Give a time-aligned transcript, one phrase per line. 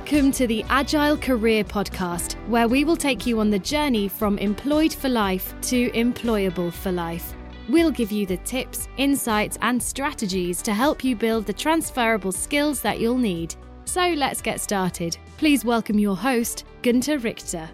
[0.00, 4.38] Welcome to the Agile Career Podcast, where we will take you on the journey from
[4.38, 7.34] employed for life to employable for life.
[7.68, 12.80] We'll give you the tips, insights, and strategies to help you build the transferable skills
[12.80, 13.54] that you'll need.
[13.84, 15.18] So let's get started.
[15.36, 17.68] Please welcome your host, Gunter Richter.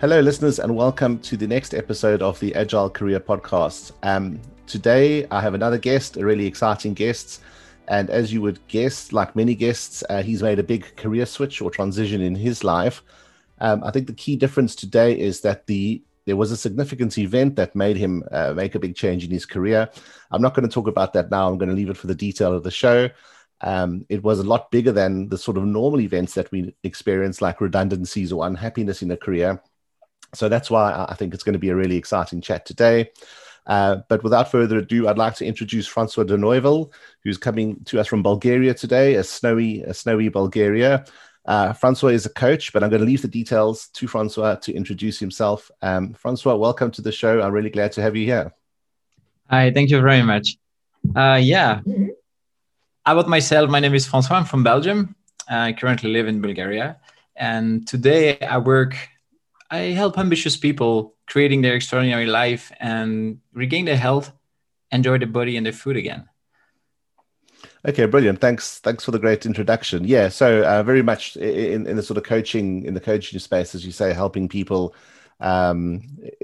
[0.00, 3.92] Hello, listeners, and welcome to the next episode of the Agile Career Podcast.
[4.02, 7.42] Um, today, I have another guest, a really exciting guest.
[7.90, 11.60] And as you would guess, like many guests, uh, he's made a big career switch
[11.60, 13.02] or transition in his life.
[13.58, 17.56] Um, I think the key difference today is that the there was a significant event
[17.56, 19.90] that made him uh, make a big change in his career.
[20.30, 21.48] I'm not going to talk about that now.
[21.48, 23.08] I'm going to leave it for the detail of the show.
[23.62, 27.42] Um, it was a lot bigger than the sort of normal events that we experience,
[27.42, 29.60] like redundancies or unhappiness in a career.
[30.34, 33.10] So that's why I think it's going to be a really exciting chat today.
[33.66, 36.90] Uh, but without further ado, I'd like to introduce Francois de Neuville,
[37.22, 41.04] who's coming to us from Bulgaria today, a snowy, a snowy Bulgaria.
[41.46, 44.72] Uh, Francois is a coach, but I'm going to leave the details to Francois to
[44.72, 45.70] introduce himself.
[45.82, 47.40] Um, Francois, welcome to the show.
[47.40, 48.52] I'm really glad to have you here.
[49.48, 50.56] Hi, thank you very much.
[51.16, 51.80] Uh, yeah,
[53.06, 54.36] about myself, my name is Francois.
[54.36, 55.16] I'm from Belgium.
[55.48, 56.98] I currently live in Bulgaria.
[57.34, 58.94] And today I work
[59.70, 64.32] I help ambitious people creating their extraordinary life and regain their health,
[64.90, 66.28] enjoy the body and the food again.
[67.86, 68.40] Okay, brilliant.
[68.40, 68.78] Thanks.
[68.80, 70.04] Thanks for the great introduction.
[70.04, 73.74] Yeah, so uh, very much in, in the sort of coaching in the coaching space,
[73.74, 74.94] as you say, helping people
[75.40, 76.02] um,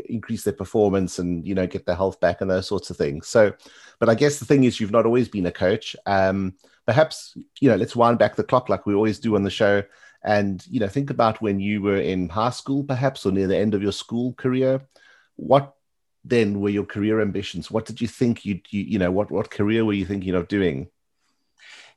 [0.08, 3.28] increase their performance and you know get their health back and those sorts of things.
[3.28, 3.52] So,
[3.98, 5.94] but I guess the thing is, you've not always been a coach.
[6.06, 6.54] Um,
[6.86, 9.82] perhaps you know, let's wind back the clock like we always do on the show
[10.27, 13.56] and you know think about when you were in high school perhaps or near the
[13.56, 14.82] end of your school career.
[15.36, 15.74] What
[16.24, 17.70] then were your career ambitions?
[17.70, 20.48] What did you think you you, you know what what career were you thinking of
[20.48, 20.88] doing?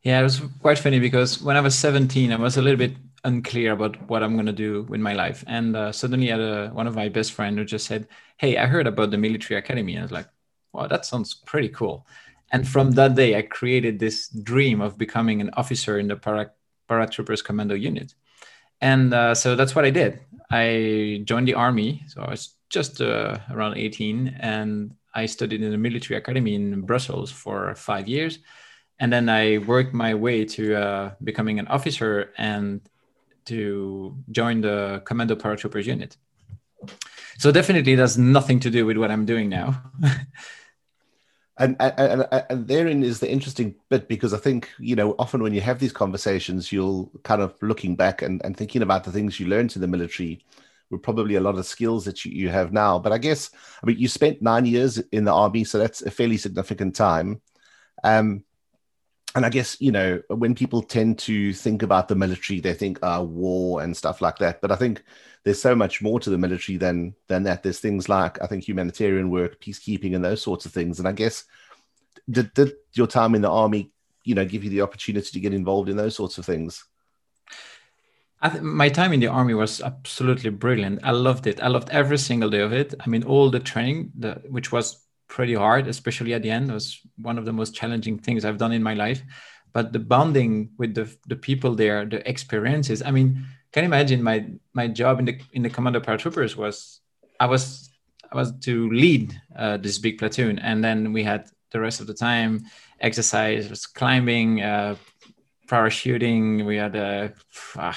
[0.04, 2.96] Yeah it was quite funny because when i was 17 i was a little bit
[3.26, 5.44] unclear about what i'm going to do with my life.
[5.48, 8.08] And uh, suddenly i had a, one of my best friends who just said
[8.38, 9.94] hey i heard about the military academy.
[9.96, 10.30] And i was like
[10.72, 12.06] wow that sounds pretty cool.
[12.52, 16.52] And from that day i created this dream of becoming an officer in the para
[16.90, 18.14] paratroopers commando unit.
[18.82, 20.20] And uh, so that's what I did.
[20.50, 22.04] I joined the army.
[22.08, 26.82] So I was just uh, around 18 and I studied in the military academy in
[26.82, 28.40] Brussels for five years.
[29.00, 32.82] And then I worked my way to uh, becoming an officer and
[33.46, 36.18] to join the commando paratroopers unit.
[37.38, 39.82] So definitely that's nothing to do with what I'm doing now.
[41.60, 45.54] and, and, and therein is the interesting bit because I think you know often when
[45.54, 49.40] you have these conversations, you'll kind of looking back and, and thinking about the things
[49.40, 50.46] you learned in the military
[50.90, 52.98] were probably a lot of skills that you, you have now.
[52.98, 53.52] But I guess
[53.84, 57.42] I mean you spent nine years in the army, so that's a fairly significant time.
[58.04, 58.44] Um,
[59.36, 63.00] and I guess you know when people tend to think about the military, they think
[63.02, 64.62] uh, war and stuff like that.
[64.62, 65.04] But I think
[65.44, 67.64] there's so much more to the military than than that.
[67.64, 71.00] There's things like I think humanitarian work, peacekeeping, and those sorts of things.
[71.00, 71.46] And I guess
[72.30, 73.92] did, did your time in the army,
[74.24, 76.86] you know, give you the opportunity to get involved in those sorts of things?
[78.44, 81.02] Th- my time in the army was absolutely brilliant.
[81.04, 81.62] I loved it.
[81.62, 82.94] I loved every single day of it.
[83.00, 87.00] I mean, all the training, the, which was pretty hard, especially at the end, was
[87.18, 89.22] one of the most challenging things I've done in my life.
[89.72, 93.02] But the bonding with the, the people there, the experiences.
[93.02, 97.02] I mean, can you imagine my my job in the in the commando paratroopers was
[97.40, 97.92] I was
[98.32, 102.08] I was to lead uh, this big platoon, and then we had the rest of
[102.08, 102.66] the time
[103.00, 104.96] exercise, was climbing, uh,
[105.68, 106.66] parachuting.
[106.66, 107.34] We had a.
[107.78, 107.94] uh,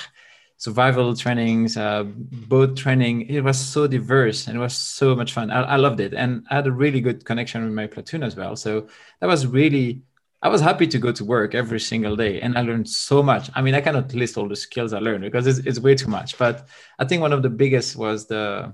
[0.62, 2.04] survival trainings, uh,
[2.52, 3.22] boat training.
[3.28, 5.50] It was so diverse and it was so much fun.
[5.50, 8.36] I, I loved it, and I had a really good connection with my platoon as
[8.36, 8.54] well.
[8.54, 8.86] So
[9.18, 10.02] that was really
[10.40, 13.48] I was happy to go to work every single day and I learned so much.
[13.54, 16.10] I mean, I cannot list all the skills I learned because it's, it's way too
[16.10, 16.36] much.
[16.36, 16.66] But
[16.98, 18.72] I think one of the biggest was the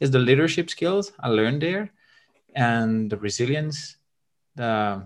[0.00, 1.92] is the leadership skills I learned there
[2.54, 3.96] and the resilience,
[4.54, 5.02] the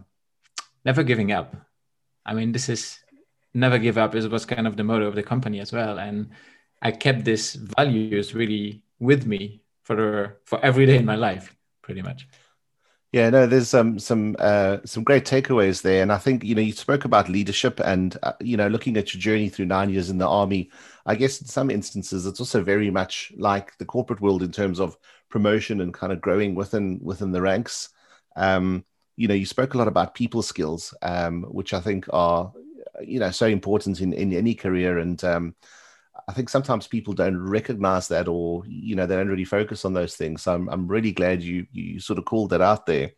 [0.84, 1.56] never giving up.
[2.24, 2.98] I mean, this is
[3.58, 5.98] never give up is was kind of the motto of the company as well.
[5.98, 6.30] And
[6.82, 12.02] I kept this values really with me for for every day in my life, pretty
[12.02, 12.28] much.
[13.10, 16.60] Yeah, no, there's um, some uh, some great takeaways there, and I think you know
[16.60, 20.10] you spoke about leadership, and uh, you know looking at your journey through nine years
[20.10, 20.70] in the army.
[21.06, 24.78] I guess in some instances it's also very much like the corporate world in terms
[24.78, 24.98] of
[25.30, 27.88] promotion and kind of growing within within the ranks.
[28.36, 28.84] Um,
[29.16, 32.52] you know, you spoke a lot about people skills, um, which I think are
[33.02, 35.54] you know so important in in any career, and um,
[36.28, 39.94] I think sometimes people don't recognize that or, you know, they don't really focus on
[39.94, 40.42] those things.
[40.42, 43.12] So I'm, I'm really glad you, you sort of called that out there.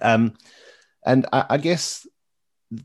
[0.00, 0.34] Um,
[1.04, 2.06] and I, I guess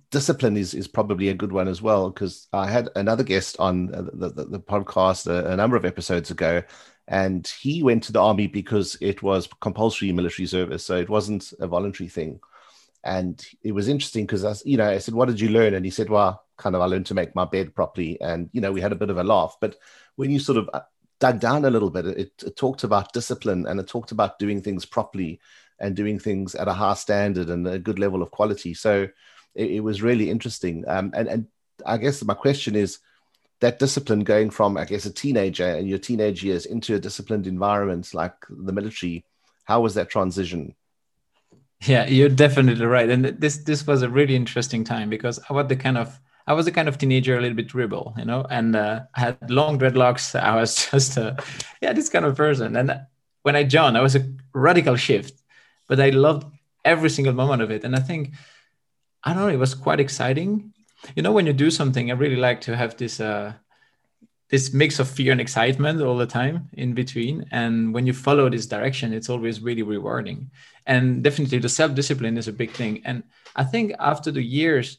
[0.10, 3.88] discipline is, is probably a good one as well because I had another guest on
[3.88, 6.64] the, the, the podcast a, a, number of episodes ago,
[7.08, 11.54] and he went to the army because it was compulsory military service, so it wasn't
[11.60, 12.40] a voluntary thing.
[13.04, 15.86] And it was interesting because I, you know, I said, "What did you learn?" And
[15.86, 18.72] he said, "Well, kind of, I learned to make my bed properly." And you know,
[18.72, 19.58] we had a bit of a laugh.
[19.62, 19.78] But
[20.16, 20.82] when you sort of uh,
[21.20, 24.62] dug down a little bit, it, it talked about discipline and it talked about doing
[24.62, 25.40] things properly
[25.80, 28.74] and doing things at a high standard and a good level of quality.
[28.74, 29.08] So
[29.56, 30.84] it, it was really interesting.
[30.88, 31.48] Um, and and
[31.86, 33.00] I guess my question is
[33.62, 37.48] that discipline going from I guess a teenager and your teenage years into a disciplined
[37.48, 39.26] environment like the military.
[39.66, 40.76] How was that transition?
[41.86, 43.10] Yeah, you're definitely right.
[43.10, 46.54] And this this was a really interesting time because I was the kind of I
[46.54, 49.50] was a kind of teenager, a little bit rebel, you know, and uh, I had
[49.50, 50.38] long dreadlocks.
[50.40, 51.36] I was just, uh,
[51.82, 52.76] yeah, this kind of person.
[52.76, 53.00] And
[53.44, 55.42] when I joined, I was a radical shift,
[55.88, 56.52] but I loved
[56.84, 57.84] every single moment of it.
[57.84, 58.34] And I think
[59.24, 60.74] I don't know, it was quite exciting.
[61.16, 63.54] You know, when you do something, I really like to have this uh,
[64.50, 67.46] this mix of fear and excitement all the time in between.
[67.52, 70.50] And when you follow this direction, it's always really rewarding.
[70.88, 73.02] And definitely the self-discipline is a big thing.
[73.06, 73.24] And
[73.56, 74.98] I think after the years,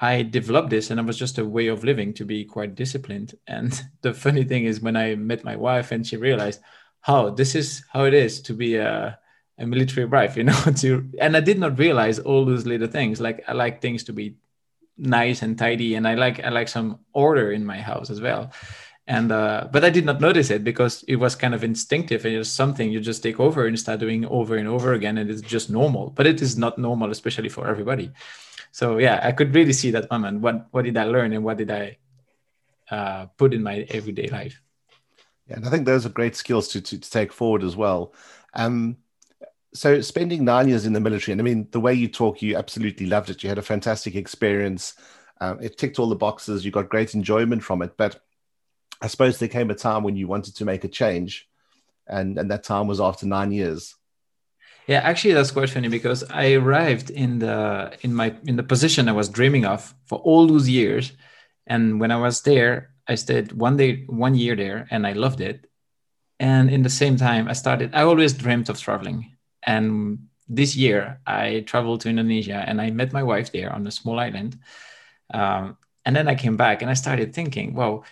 [0.00, 3.34] I developed this and it was just a way of living to be quite disciplined.
[3.48, 6.60] And the funny thing is when I met my wife and she realized
[7.00, 9.18] how oh, this is how it is to be a
[9.60, 13.20] a military wife, you know, to and I did not realize all those little things.
[13.20, 14.36] Like I like things to be
[14.98, 18.52] nice and tidy, and I like I like some order in my house as well.
[19.06, 22.26] And uh, but I did not notice it because it was kind of instinctive.
[22.26, 25.30] It was something you just take over and start doing over and over again, and
[25.30, 26.10] it's just normal.
[26.10, 28.10] But it is not normal, especially for everybody.
[28.70, 30.40] So yeah, I could really see that moment.
[30.40, 31.96] What what did I learn, and what did I
[32.90, 34.60] uh, put in my everyday life?
[35.48, 38.12] Yeah, and I think those are great skills to to, to take forward as well.
[38.52, 38.98] Um,
[39.74, 42.56] so spending nine years in the military, and I mean, the way you talk, you
[42.56, 43.42] absolutely loved it.
[43.42, 44.94] You had a fantastic experience.
[45.40, 46.64] Um, it ticked all the boxes.
[46.64, 47.96] You got great enjoyment from it.
[47.96, 48.20] But
[49.00, 51.48] I suppose there came a time when you wanted to make a change,
[52.06, 53.94] and and that time was after nine years.
[54.86, 59.08] Yeah, actually, that's quite funny because I arrived in the in my in the position
[59.08, 61.12] I was dreaming of for all those years,
[61.66, 65.40] and when I was there, I stayed one day, one year there, and I loved
[65.42, 65.66] it.
[66.40, 67.94] And in the same time, I started.
[67.94, 69.36] I always dreamed of traveling
[69.68, 73.90] and this year, I traveled to Indonesia and I met my wife there on a
[73.90, 74.58] small island.
[75.32, 75.76] Um,
[76.06, 78.04] and then I came back and I started thinking, well,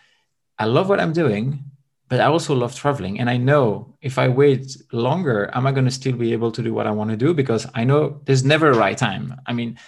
[0.59, 1.65] I love what I'm doing,
[2.09, 3.19] but I also love traveling.
[3.21, 6.63] And I know if I wait longer, am I going to still be able to
[6.63, 7.33] do what I want to do?
[7.33, 9.41] Because I know there's never a right time.
[9.47, 9.79] I mean,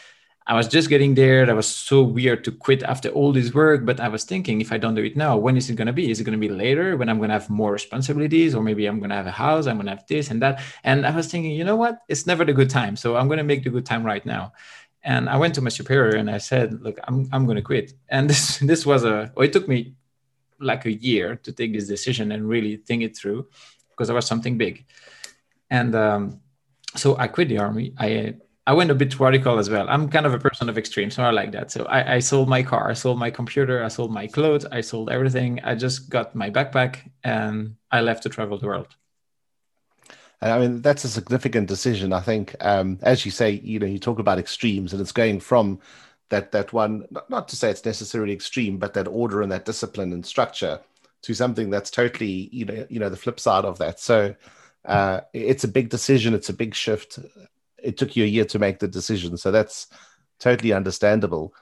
[0.48, 1.44] I was just getting there.
[1.44, 3.84] That was so weird to quit after all this work.
[3.84, 5.92] But I was thinking, if I don't do it now, when is it going to
[5.92, 6.10] be?
[6.10, 8.54] Is it going to be later when I'm going to have more responsibilities?
[8.54, 10.62] Or maybe I'm going to have a house, I'm going to have this and that.
[10.84, 11.98] And I was thinking, you know what?
[12.08, 12.96] It's never the good time.
[12.96, 14.52] So I'm going to make the good time right now.
[15.02, 17.92] And I went to my superior and I said, look, I'm, I'm going to quit.
[18.08, 19.96] And this, this was a, well, it took me
[20.60, 23.48] like a year to take this decision and really think it through
[23.90, 24.86] because there was something big.
[25.70, 26.40] And um,
[26.96, 27.92] so I quit the army.
[27.98, 28.36] I
[28.68, 29.88] I went a bit radical as well.
[29.88, 31.70] I'm kind of a person of extremes, so I like that.
[31.70, 34.82] So I, I, sold my car, I sold my computer, I sold my clothes, I
[34.82, 35.58] sold everything.
[35.64, 38.88] I just got my backpack and I left to travel the world.
[40.42, 42.12] I mean, that's a significant decision.
[42.12, 45.40] I think, um, as you say, you know, you talk about extremes, and it's going
[45.40, 45.80] from
[46.28, 50.12] that that one, not to say it's necessarily extreme, but that order and that discipline
[50.12, 50.78] and structure
[51.22, 53.98] to something that's totally, you know, you know, the flip side of that.
[53.98, 54.34] So
[54.84, 56.34] uh, it's a big decision.
[56.34, 57.18] It's a big shift
[57.82, 59.37] it took you a year to make the decision.
[59.37, 59.87] So that's
[60.38, 61.54] totally understandable.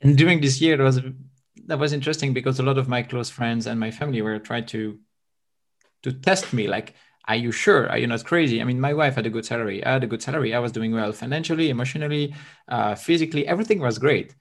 [0.00, 1.00] And during this year, it was
[1.66, 4.66] that was interesting because a lot of my close friends and my family were trying
[4.66, 4.98] to
[6.02, 6.94] to test me, like,
[7.28, 7.88] are you sure?
[7.88, 8.60] Are you not crazy?
[8.60, 9.84] I mean, my wife had a good salary.
[9.84, 10.54] I had a good salary.
[10.54, 12.34] I was doing well financially, emotionally,
[12.68, 13.46] uh, physically.
[13.46, 14.34] Everything was great.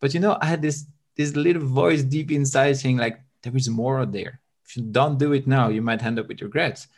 [0.00, 0.84] But you know, I had this
[1.16, 4.40] this little voice deep inside saying, like, there is more out there.
[4.66, 6.88] If you don't do it now, you might end up with regrets.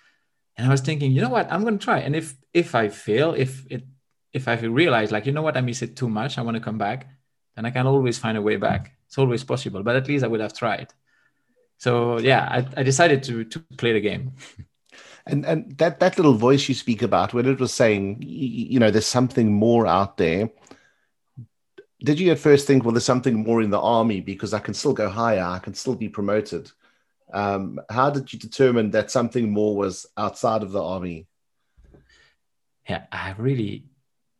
[0.56, 2.00] And I was thinking, you know what, I'm going to try.
[2.00, 3.84] And if if I fail, if it
[4.32, 6.62] if I realize like, you know what, I miss it too much, I want to
[6.62, 7.08] come back,
[7.56, 8.92] then I can always find a way back.
[9.06, 10.92] It's always possible, but at least I would have tried.
[11.78, 14.32] So yeah, I, I decided to to play the game.
[15.28, 18.90] And and that that little voice you speak about, when it was saying, you know,
[18.90, 20.48] there's something more out there.
[22.02, 24.72] Did you at first think, well, there's something more in the army because I can
[24.72, 26.70] still go higher, I can still be promoted?
[27.32, 31.27] Um, how did you determine that something more was outside of the army?
[32.88, 33.84] Yeah, I really,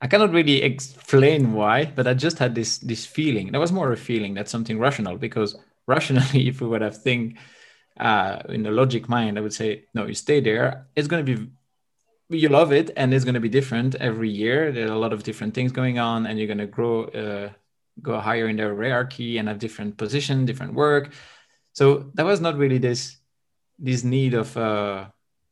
[0.00, 3.52] I cannot really explain why, but I just had this this feeling.
[3.52, 7.38] That was more a feeling that something rational because rationally, if we would have think
[7.99, 10.88] uh, in a logic mind, I would say no, you stay there.
[10.97, 11.50] It's going to be
[12.31, 15.14] you love it and it's going to be different every year there are a lot
[15.14, 17.49] of different things going on and you're going to grow uh,
[18.02, 21.12] go higher in their hierarchy and have different position, different work.
[21.73, 23.17] So that was not really this
[23.78, 25.07] this need of uh,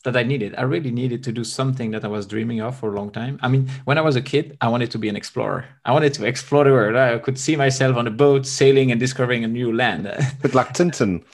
[0.07, 0.55] that I needed.
[0.57, 3.41] I really needed to do something that I was dreaming of for a long time.
[3.43, 5.65] I mean, when I was a kid, I wanted to be an explorer.
[5.85, 6.95] I wanted to explore the world.
[6.95, 10.07] I could see myself on a boat sailing and discovering a new land.
[10.43, 11.25] But like Tintin.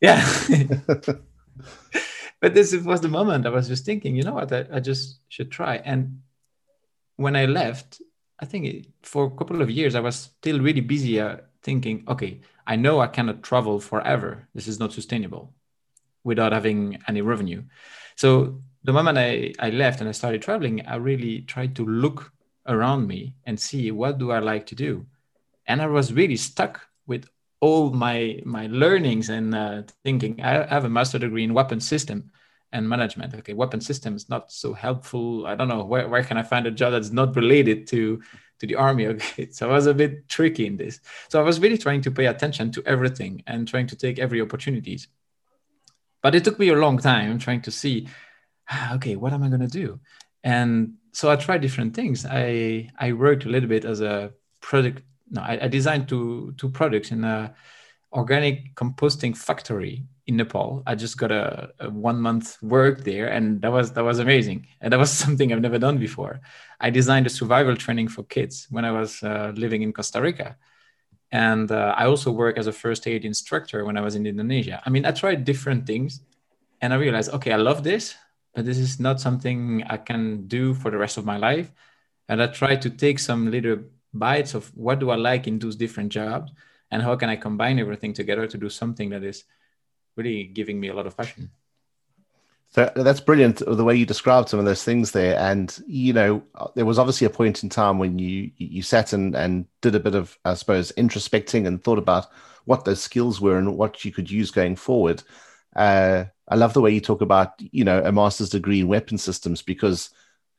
[0.00, 0.26] yeah.
[2.40, 5.20] but this was the moment I was just thinking, you know what, I, I just
[5.28, 5.76] should try.
[5.76, 6.22] And
[7.16, 8.00] when I left,
[8.38, 12.04] I think it, for a couple of years, I was still really busy uh, thinking,
[12.08, 14.48] okay, I know I cannot travel forever.
[14.54, 15.52] This is not sustainable
[16.24, 17.62] without having any revenue.
[18.16, 22.32] So the moment I, I left and I started traveling, I really tried to look
[22.66, 25.06] around me and see what do I like to do.
[25.66, 27.28] And I was really stuck with
[27.60, 30.40] all my my learnings and uh, thinking.
[30.42, 32.30] I have a master degree in weapon system
[32.72, 33.34] and management.
[33.34, 35.46] Okay, weapon system is not so helpful.
[35.46, 38.22] I don't know where, where can I find a job that's not related to
[38.60, 39.06] to the army.
[39.10, 41.00] Okay, so I was a bit tricky in this.
[41.28, 44.40] So I was really trying to pay attention to everything and trying to take every
[44.40, 45.08] opportunities.
[46.22, 48.08] But it took me a long time trying to see,
[48.68, 50.00] ah, okay, what am I going to do?
[50.44, 52.26] And so I tried different things.
[52.26, 55.02] I I worked a little bit as a product.
[55.30, 57.54] No, I, I designed two two products in a
[58.12, 60.82] organic composting factory in Nepal.
[60.86, 64.66] I just got a, a, one month work there, and that was that was amazing.
[64.80, 66.40] And that was something I've never done before.
[66.80, 70.56] I designed a survival training for kids when I was uh, living in Costa Rica,
[71.32, 74.82] and uh, I also work as a first aid instructor when I was in Indonesia.
[74.84, 76.20] I mean, I tried different things
[76.80, 78.16] and I realized, okay, I love this,
[78.54, 81.70] but this is not something I can do for the rest of my life.
[82.28, 83.78] And I tried to take some little
[84.12, 86.50] bites of what do I like in those different jobs
[86.90, 89.44] and how can I combine everything together to do something that is
[90.16, 91.50] really giving me a lot of passion.
[92.72, 95.36] So that's brilliant the way you described some of those things there.
[95.38, 96.42] And you know,
[96.76, 100.00] there was obviously a point in time when you you sat and, and did a
[100.00, 102.26] bit of, I suppose, introspecting and thought about
[102.66, 105.22] what those skills were and what you could use going forward.
[105.74, 109.18] Uh, I love the way you talk about you know a master's degree in weapon
[109.18, 110.10] systems because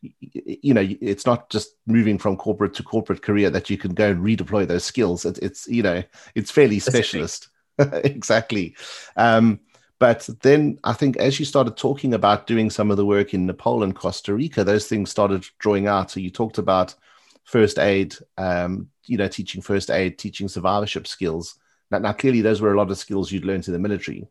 [0.01, 4.09] you know it's not just moving from corporate to corporate career that you can go
[4.09, 5.23] and redeploy those skills.
[5.23, 6.03] It, it's you know
[6.35, 7.47] it's fairly specialist.
[7.79, 8.75] exactly.
[9.15, 9.61] Um,
[10.01, 13.45] but then I think as you started talking about doing some of the work in
[13.45, 16.09] Nepal and Costa Rica, those things started drawing out.
[16.09, 16.95] So you talked about
[17.43, 21.59] first aid, um, you know, teaching first aid, teaching survivorship skills.
[21.91, 24.27] Now, now, clearly, those were a lot of skills you'd learned in the military.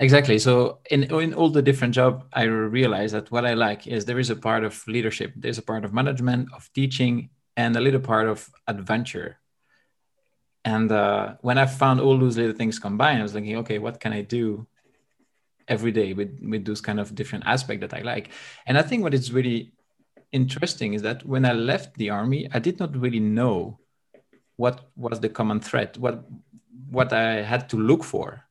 [0.00, 0.38] Exactly.
[0.38, 4.20] So in in all the different job, I realized that what I like is there
[4.20, 8.00] is a part of leadership, there's a part of management, of teaching, and a little
[8.00, 9.38] part of adventure.
[10.62, 13.98] And uh, when I found all those little things combined, I was thinking, okay, what
[13.98, 14.66] can I do
[15.70, 18.30] every day with with those kind of different aspects that I like.
[18.66, 19.72] And I think what is really
[20.32, 23.78] interesting is that when I left the army, I did not really know
[24.56, 26.24] what was the common threat, what
[26.90, 28.44] what I had to look for.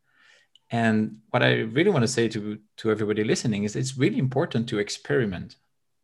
[0.72, 4.70] And what I really want to say to to everybody listening is it's really important
[4.70, 5.58] to experiment.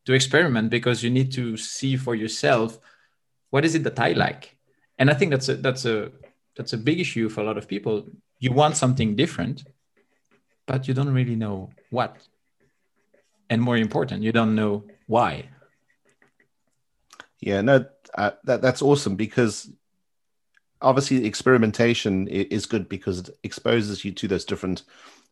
[0.05, 2.79] To experiment because you need to see for yourself
[3.49, 4.55] what is it that I like.
[4.99, 6.11] And I think that's a that's a
[6.55, 8.05] that's a big issue for a lot of people.
[8.39, 9.63] You want something different,
[10.65, 12.17] but you don't really know what.
[13.49, 15.49] And more important, you don't know why.
[17.39, 17.85] Yeah, no,
[18.17, 19.69] uh, that that's awesome because
[20.81, 24.83] obviously experimentation is good because it exposes you to those different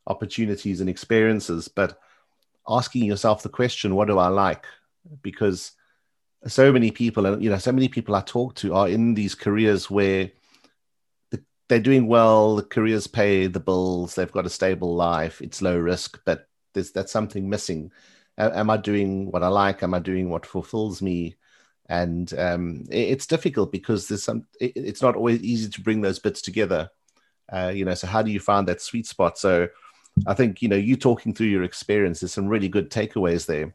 [0.08, 1.68] opportunities and experiences.
[1.68, 2.00] But
[2.68, 4.66] asking yourself the question, "What do I like?"
[5.24, 5.72] Because
[6.46, 9.34] so many people, and you know, so many people I talk to are in these
[9.34, 10.32] careers where
[11.74, 12.58] they're doing well.
[12.58, 14.14] The careers pay the bills.
[14.14, 15.42] They've got a stable life.
[15.42, 17.92] It's low risk, but there's that's something missing.
[18.38, 19.82] Am I doing what I like?
[19.82, 21.36] Am I doing what fulfills me?
[21.90, 24.46] And um, it's difficult because there's some.
[24.60, 26.92] It's not always easy to bring those bits together.
[27.52, 29.40] Uh, you know, so how do you find that sweet spot?
[29.40, 29.68] So,
[30.28, 32.20] I think you know you talking through your experience.
[32.20, 33.74] There's some really good takeaways there.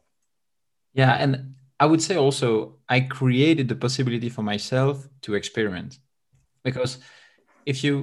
[0.95, 5.99] Yeah, and I would say also I created the possibility for myself to experiment
[6.63, 6.99] because
[7.69, 7.95] if you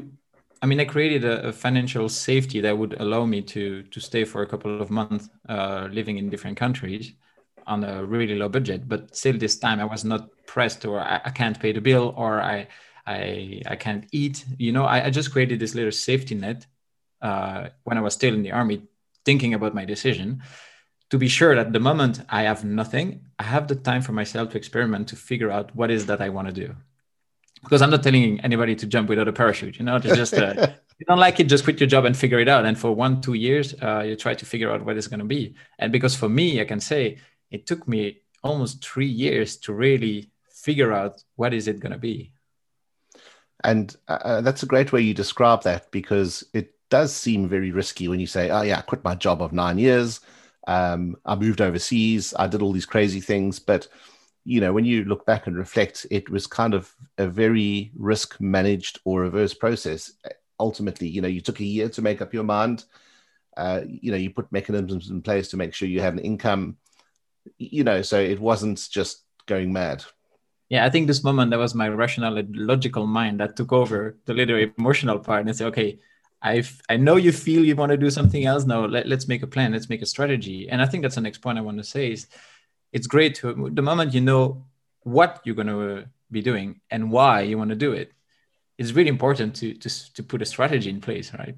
[0.62, 4.24] I mean, I created a, a, financial safety that would allow me to to stay
[4.26, 7.14] for a couple of months, uh, living in different countries
[7.68, 8.88] on a really low budget.
[8.88, 12.14] But still, this time I was not pressed, or I, I can't pay the bill,
[12.16, 12.68] or I
[13.06, 14.46] I I can't eat.
[14.58, 16.66] You know, I, I just created this little safety net
[17.22, 18.78] uh, when I was still in the army,
[19.26, 20.42] thinking about my decision,
[21.10, 23.08] to be sure that the moment I have nothing,
[23.40, 26.30] I have the time for myself to experiment to figure out what is that I
[26.30, 26.76] want to do
[27.66, 29.78] because I'm not telling anybody to jump without a parachute.
[29.78, 30.54] You know, it's just uh,
[31.00, 32.66] you don't like it, just quit your job and figure it out.
[32.66, 35.26] And for one, two years, uh, you try to figure out what it's going to
[35.26, 35.56] be.
[35.80, 37.18] And because for me, I can say
[37.50, 41.98] it took me almost three years to really figure out what is it going to
[41.98, 42.32] be.
[43.64, 47.72] And uh, uh, that's a great way you describe that because it does seem very
[47.72, 50.22] risky when you say, "Oh yeah, I quit my job of nine years.
[50.68, 52.34] Um, I moved overseas.
[52.38, 53.88] I did all these crazy things." But
[54.46, 58.40] you know, when you look back and reflect, it was kind of a very risk
[58.40, 60.14] managed or reverse process.
[60.60, 62.86] Ultimately, you know, you took a year to make up your mind.
[63.58, 66.78] Uh, you know, you put mechanisms in place to make sure you have an income.
[67.58, 70.06] You know, so it wasn't just going mad.
[70.70, 74.18] Yeah, I think this moment that was my rational and logical mind that took over
[74.26, 76.00] the little emotional part and say, okay,
[76.42, 78.66] I I know you feel you want to do something else.
[78.66, 79.72] Now let, let's make a plan.
[79.72, 80.70] Let's make a strategy.
[80.70, 82.28] And I think that's the next point I want to say is
[82.96, 84.66] it's great to the moment you know
[85.04, 88.14] what you're going to be doing and why you want to do it.
[88.78, 91.56] It's really important to to to put a strategy in place, right?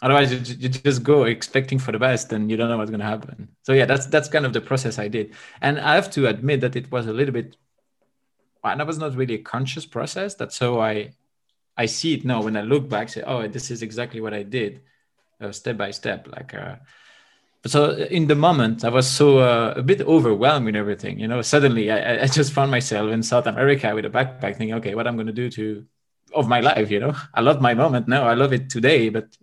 [0.00, 3.06] Otherwise, you, you just go expecting for the best, and you don't know what's going
[3.06, 3.48] to happen.
[3.66, 6.60] So yeah, that's that's kind of the process I did, and I have to admit
[6.60, 7.56] that it was a little bit,
[8.62, 10.34] and that was not really a conscious process.
[10.34, 11.12] That's so I
[11.76, 14.42] I see it now when I look back, say, oh, this is exactly what I
[14.42, 14.82] did,
[15.40, 16.28] uh, step by step.
[16.36, 16.76] Like, uh,
[17.66, 21.18] so in the moment, I was so uh, a bit overwhelmed with everything.
[21.18, 24.74] You know, suddenly I, I just found myself in South America with a backpack, thinking,
[24.74, 25.84] okay, what I'm going to do to
[26.34, 26.90] of my life.
[26.90, 28.28] You know, I love my moment now.
[28.28, 29.36] I love it today, but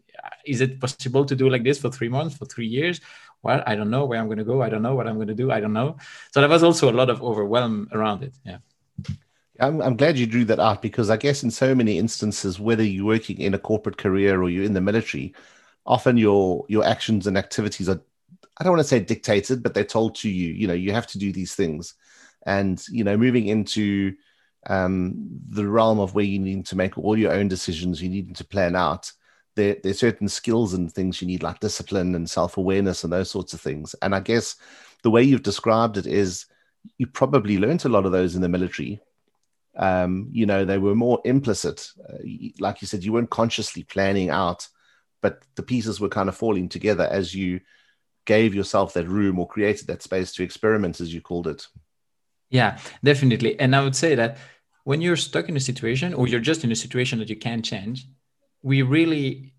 [0.45, 3.01] is it possible to do like this for three months, for three years?
[3.43, 4.61] Well, I don't know where I'm going to go.
[4.61, 5.51] I don't know what I'm going to do.
[5.51, 5.97] I don't know.
[6.31, 8.33] So there was also a lot of overwhelm around it.
[8.43, 8.57] Yeah.
[9.59, 12.83] I'm, I'm glad you drew that out because I guess in so many instances, whether
[12.83, 15.33] you're working in a corporate career or you're in the military,
[15.85, 18.01] often your your actions and activities are
[18.57, 20.53] I don't want to say dictated, but they're told to you.
[20.53, 21.93] You know, you have to do these things,
[22.45, 24.15] and you know, moving into
[24.67, 25.13] um,
[25.49, 28.45] the realm of where you need to make all your own decisions, you need to
[28.45, 29.11] plan out.
[29.55, 33.29] There, there's certain skills and things you need, like discipline and self awareness and those
[33.29, 33.95] sorts of things.
[34.01, 34.55] And I guess
[35.03, 36.45] the way you've described it is
[36.97, 39.01] you probably learned a lot of those in the military
[39.77, 41.91] um, you know, they were more implicit.
[42.07, 42.17] Uh,
[42.59, 44.67] like you said, you weren't consciously planning out,
[45.21, 47.61] but the pieces were kind of falling together as you
[48.25, 51.67] gave yourself that room or created that space to experiment, as you called it.
[52.49, 53.59] Yeah, definitely.
[53.59, 54.37] And I would say that
[54.83, 57.65] when you're stuck in a situation or you're just in a situation that you can't
[57.65, 58.07] change,
[58.61, 59.55] we really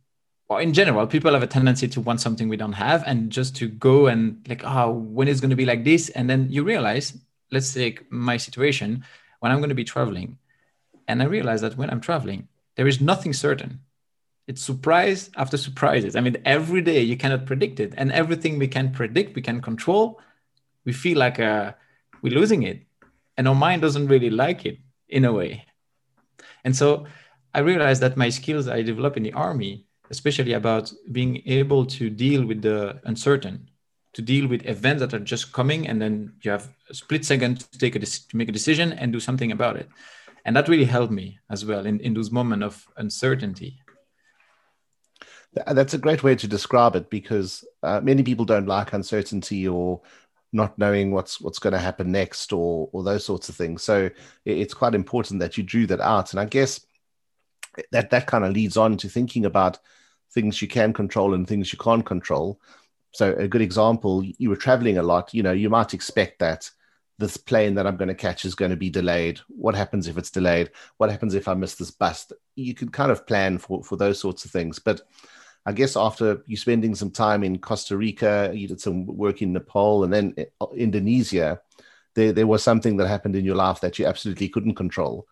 [0.49, 3.57] well, in general, people have a tendency to want something we don't have and just
[3.57, 6.09] to go and like, oh, when is going to be like this.
[6.11, 7.19] And then you realize,
[7.51, 9.05] let's take my situation
[9.41, 10.39] when I'm going to be traveling.
[11.09, 13.81] And I realize that when I'm traveling, there is nothing certain.
[14.47, 16.15] It's surprise after surprises.
[16.15, 17.95] I mean, every day you cannot predict it.
[17.97, 20.21] And everything we can predict, we can control,
[20.85, 21.73] we feel like uh,
[22.23, 22.83] we're losing it.
[23.37, 24.79] And our mind doesn't really like it
[25.09, 25.65] in a way.
[26.65, 27.07] And so
[27.55, 32.09] I realized that my skills I developed in the army, especially about being able to
[32.09, 33.69] deal with the uncertain,
[34.17, 37.61] to deal with events that are just coming and then you have a split second
[37.61, 39.91] to take a to make a decision and do something about it
[40.47, 43.79] and that really helped me as well in, in those moments of uncertainty
[45.73, 50.01] that's a great way to describe it because uh, many people don't like uncertainty or
[50.53, 54.09] not knowing what's what's going to happen next or or those sorts of things so
[54.45, 56.87] it's quite important that you drew that out and i guess
[57.91, 59.79] that that kind of leads on to thinking about
[60.33, 62.61] things you can control and things you can't control
[63.17, 66.71] so a good example, you were traveling a lot, you know, you might expect that
[67.19, 69.41] this plane that I'm going to catch is going to be delayed.
[69.49, 70.71] What happens if it's delayed?
[70.99, 72.31] What happens if I miss this bus?
[72.57, 74.79] You can kind of plan for, for those sorts of things.
[74.79, 75.01] But
[75.67, 79.53] I guess after you spending some time in Costa Rica, you did some work in
[79.53, 81.61] Nepal and then uh, Indonesia,
[82.15, 85.27] there, there was something that happened in your life that you absolutely couldn't control.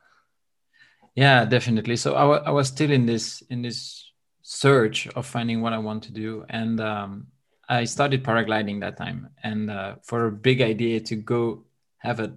[1.15, 1.95] Yeah, definitely.
[1.95, 4.11] So I, was still in this in this
[4.43, 7.29] search of finding what I want to do, and um,
[7.69, 11.63] I started paragliding that time, and uh, for a big idea to go
[11.99, 12.35] have a,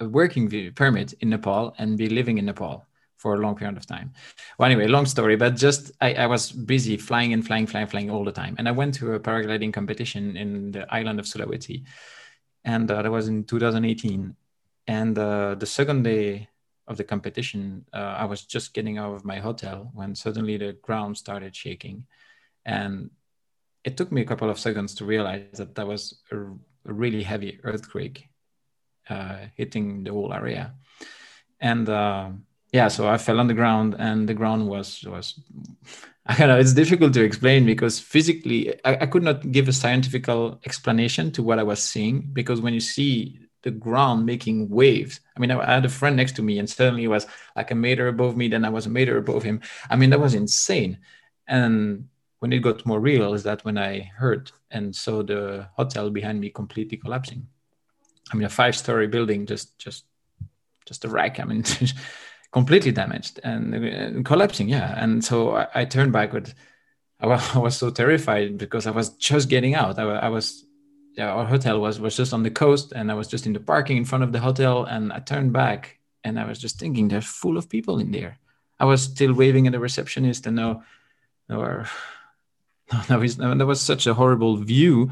[0.00, 2.86] a working permit in Nepal and be living in Nepal
[3.26, 4.12] for a long period of time.
[4.56, 8.08] Well, anyway, long story, but just I, I, was busy flying and flying, flying, flying
[8.08, 8.54] all the time.
[8.56, 11.82] And I went to a paragliding competition in the island of Sulawesi,
[12.64, 14.36] and uh, that was in 2018.
[14.86, 16.48] And uh, the second day
[16.86, 20.74] of the competition, uh, I was just getting out of my hotel when suddenly the
[20.74, 22.06] ground started shaking,
[22.64, 23.10] and
[23.82, 26.36] it took me a couple of seconds to realize that that was a,
[26.90, 28.28] a really heavy earthquake
[29.10, 30.74] uh, hitting the whole area,
[31.58, 32.28] and uh,
[32.76, 35.26] yeah, so I fell on the ground, and the ground was was.
[36.28, 36.58] I don't know.
[36.58, 40.28] It's difficult to explain because physically, I, I could not give a scientific
[40.64, 45.20] explanation to what I was seeing because when you see the ground making waves.
[45.36, 47.74] I mean, I had a friend next to me, and suddenly he was like a
[47.74, 48.48] meter above me.
[48.48, 49.60] Then I was a meter above him.
[49.90, 50.98] I mean, that was insane.
[51.48, 52.08] And
[52.38, 56.40] when it got more real is that when I heard and saw the hotel behind
[56.40, 57.46] me completely collapsing.
[58.32, 60.04] I mean, a five-story building just just
[60.86, 61.40] just a wreck.
[61.40, 61.64] I mean,
[62.52, 64.68] completely damaged and, and collapsing.
[64.68, 66.34] Yeah, and so I, I turned back.
[67.20, 69.98] I was, I was so terrified because I was just getting out.
[69.98, 70.66] I, I was
[71.16, 73.60] yeah, our hotel was was just on the coast, and I was just in the
[73.60, 77.08] parking in front of the hotel, and I turned back, and I was just thinking,
[77.08, 78.38] they're full of people in there.
[78.78, 80.82] I was still waving at the receptionist, and no,
[81.48, 81.84] no,
[83.08, 85.10] no, was was such a horrible view,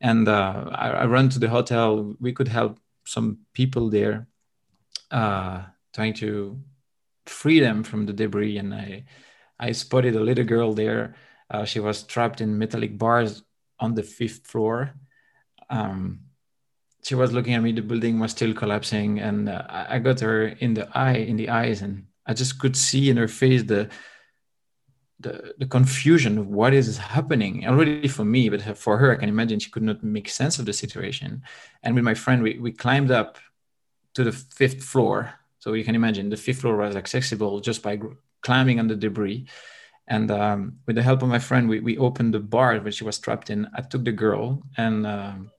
[0.00, 2.14] and uh, I, I ran to the hotel.
[2.20, 4.28] We could help some people there,
[5.10, 6.60] uh, trying to
[7.26, 9.04] free them from the debris, and I
[9.58, 11.14] I spotted a little girl there.
[11.50, 13.42] Uh, she was trapped in metallic bars
[13.78, 14.94] on the fifth floor
[15.70, 16.20] um,
[17.02, 17.72] she was looking at me.
[17.72, 21.50] The building was still collapsing, and uh, I got her in the eye, in the
[21.50, 23.88] eyes, and I just could see in her face the
[25.20, 29.28] the, the confusion of what is happening already for me, but for her, I can
[29.28, 31.42] imagine she could not make sense of the situation.
[31.82, 33.38] And with my friend, we, we climbed up
[34.14, 35.32] to the fifth floor.
[35.64, 37.98] So you can imagine the fifth floor was accessible just by
[38.42, 39.46] climbing on the debris.
[40.06, 43.04] And um, with the help of my friend, we, we opened the bar where she
[43.04, 43.66] was trapped in.
[43.74, 45.50] I took the girl and um,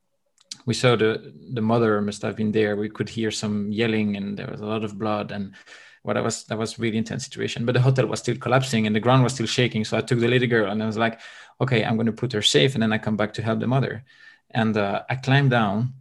[0.68, 2.76] we saw the the mother must have been there.
[2.76, 5.32] We could hear some yelling, and there was a lot of blood.
[5.32, 5.56] And
[6.04, 7.66] what well, was that was really intense situation.
[7.66, 9.86] But the hotel was still collapsing, and the ground was still shaking.
[9.86, 11.20] So I took the little girl, and I was like,
[11.62, 13.68] okay, I'm going to put her safe, and then I come back to help the
[13.68, 14.04] mother.
[14.52, 15.94] And uh, I climbed down,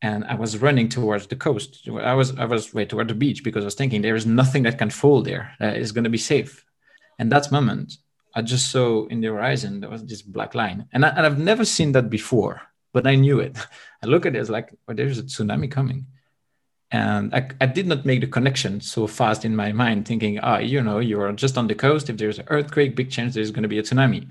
[0.00, 1.88] and I was running towards the coast.
[1.88, 4.62] I was I was way toward the beach because I was thinking there is nothing
[4.64, 6.64] that can fall there is going to be safe.
[7.18, 7.96] And that moment,
[8.34, 11.38] I just saw in the horizon there was this black line, and, I, and I've
[11.38, 13.56] never seen that before but I knew it.
[14.02, 16.06] I look at it as like, oh, there's a tsunami coming.
[16.90, 20.56] And I, I did not make the connection so fast in my mind, thinking, ah,
[20.56, 22.08] oh, you know, you're just on the coast.
[22.08, 24.28] If there's an earthquake, big chance there's going to be a tsunami.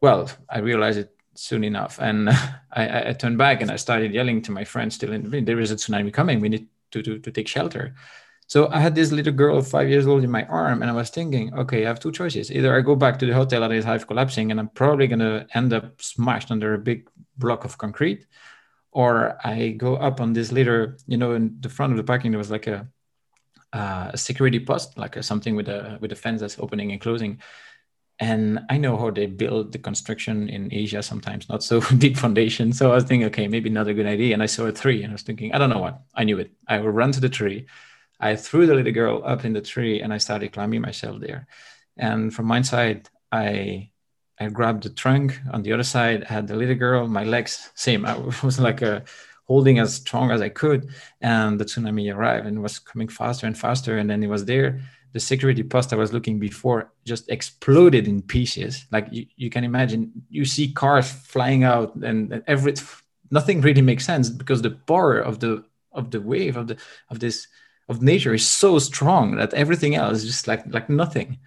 [0.00, 1.98] Well, I realized it soon enough.
[1.98, 2.28] And
[2.72, 5.70] I, I turned back and I started yelling to my friends still in there is
[5.70, 6.40] a tsunami coming.
[6.40, 7.94] We need to, to, to take shelter.
[8.48, 11.10] So I had this little girl, five years old, in my arm, and I was
[11.10, 12.52] thinking, okay, I have two choices.
[12.52, 15.46] Either I go back to the hotel that is half collapsing, and I'm probably gonna
[15.54, 18.26] end up smashed under a big block of concrete,
[18.92, 22.30] or I go up on this little, you know, in the front of the parking
[22.30, 22.86] there was like a,
[23.72, 27.00] uh, a security post, like a, something with a with a fence that's opening and
[27.00, 27.40] closing.
[28.18, 32.72] And I know how they build the construction in Asia sometimes, not so deep foundation.
[32.72, 34.32] So I was thinking, okay, maybe not a good idea.
[34.32, 36.00] And I saw a tree, and I was thinking, I don't know what.
[36.14, 36.50] I knew it.
[36.66, 37.66] I will run to the tree
[38.18, 41.46] I threw the little girl up in the tree and I started climbing myself there.
[41.96, 43.90] And from one side, I
[44.38, 45.40] I grabbed the trunk.
[45.52, 47.08] On the other side, I had the little girl.
[47.08, 48.04] My legs, same.
[48.04, 49.04] I was like a,
[49.46, 50.90] holding as strong as I could.
[51.20, 53.96] And the tsunami arrived and was coming faster and faster.
[53.96, 54.80] And then it was there.
[55.16, 58.84] The security post I was looking before just exploded in pieces.
[58.92, 62.74] Like you, you can imagine, you see cars flying out, and, and every
[63.30, 66.76] nothing really makes sense because the power of the of the wave of the
[67.08, 67.48] of this
[67.88, 71.38] of nature is so strong that everything else is just like like nothing.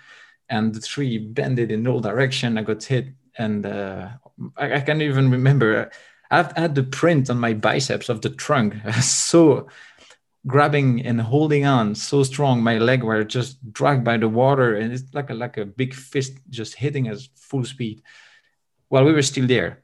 [0.50, 2.58] And the tree bended in all direction.
[2.58, 4.08] I got hit and uh,
[4.58, 5.92] I, I, can't even remember.
[6.32, 8.74] I've had the print on my biceps of the trunk.
[9.02, 9.68] So
[10.48, 14.94] grabbing and holding on so strong my leg were just dragged by the water and
[14.94, 18.02] it's like a like a big fist just hitting us full speed
[18.88, 19.84] while we were still there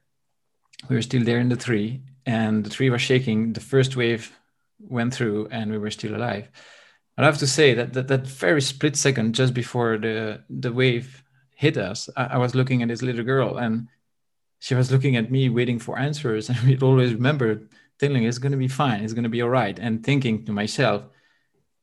[0.89, 4.31] we were still there in the tree and the tree was shaking the first wave
[4.79, 6.49] went through and we were still alive.
[7.17, 11.23] I have to say that that, that very split second just before the the wave
[11.55, 13.87] hit us, I, I, was looking at this little girl and
[14.59, 16.49] she was looking at me waiting for answers.
[16.49, 20.03] And we'd always remember telling it's gonna be fine, it's gonna be all right, and
[20.03, 21.03] thinking to myself,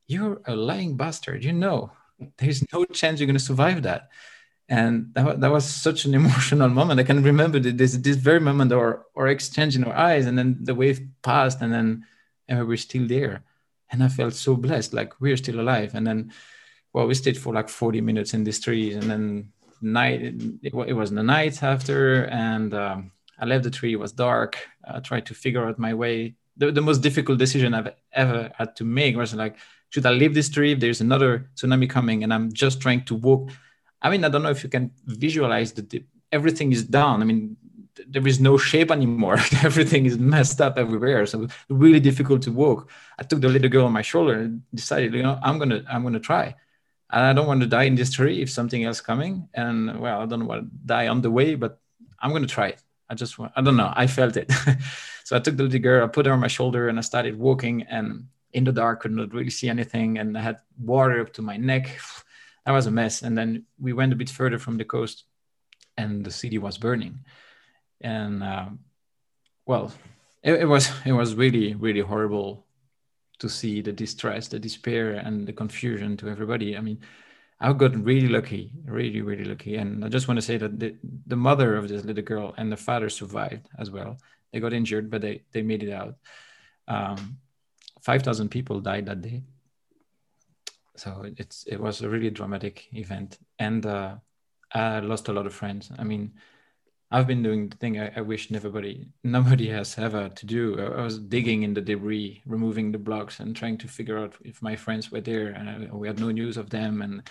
[0.07, 1.91] You're a lying bastard, you know.
[2.37, 4.09] There's no chance you're gonna survive that.
[4.69, 6.99] And that, that was such an emotional moment.
[6.99, 10.57] I can remember this this very moment or or exchange in our eyes, and then
[10.61, 12.05] the wave passed, and then
[12.47, 13.43] and we are still there.
[13.91, 15.93] And I felt so blessed, like we're still alive.
[15.93, 16.31] And then,
[16.93, 20.93] well, we stayed for like 40 minutes in these trees, and then night it, it
[20.93, 23.93] was the night after, and um, I left the tree.
[23.93, 24.57] It was dark.
[24.83, 26.35] I tried to figure out my way.
[26.57, 29.57] The, the most difficult decision I've ever had to make was like,
[29.89, 33.15] should I leave this tree if there's another tsunami coming, and I'm just trying to
[33.15, 33.51] walk.
[34.01, 37.21] I mean, I don't know if you can visualize the everything is down.
[37.21, 37.55] I mean,
[38.07, 39.37] there is no shape anymore.
[39.63, 41.25] Everything is messed up everywhere.
[41.25, 42.89] So really difficult to walk.
[43.19, 46.03] I took the little girl on my shoulder and decided, you know, I'm gonna I'm
[46.03, 46.55] gonna try.
[47.11, 49.47] And I don't want to die in this tree if something else coming.
[49.53, 51.79] And well, I don't want to die on the way, but
[52.19, 52.81] I'm gonna try it.
[53.13, 53.93] I just want, I don't know.
[53.95, 54.51] I felt it.
[55.23, 57.37] so I took the little girl, I put her on my shoulder, and I started
[57.37, 57.83] walking.
[57.83, 61.41] And in the dark, could not really see anything, and I had water up to
[61.41, 61.99] my neck.
[62.65, 63.23] That was a mess.
[63.23, 65.25] And then we went a bit further from the coast,
[65.97, 67.19] and the city was burning
[68.03, 68.65] and uh,
[69.65, 69.91] well,
[70.43, 72.67] it, it, was it was really really horrible
[73.39, 76.77] to see the distress, the despair, and the confusion to everybody.
[76.77, 76.99] I mean,
[77.59, 79.75] I got really lucky, really, really lucky.
[79.75, 80.95] And I just want to say that the,
[81.27, 84.17] the mother of this little girl and the father survived as well.
[84.51, 86.15] They got injured, but they, they made it out.
[86.87, 87.37] Um,
[88.01, 89.43] 5,000 people died that day.
[90.95, 93.39] So it's it was a really dramatic event.
[93.57, 94.15] And uh,
[94.71, 95.91] I lost a lot of friends.
[95.97, 96.33] I mean,
[97.13, 100.81] I've been doing the thing I, I wish nobody nobody has ever to do.
[100.81, 104.33] I, I was digging in the debris, removing the blocks, and trying to figure out
[104.43, 105.49] if my friends were there.
[105.49, 107.03] And I, we had no news of them.
[107.03, 107.21] And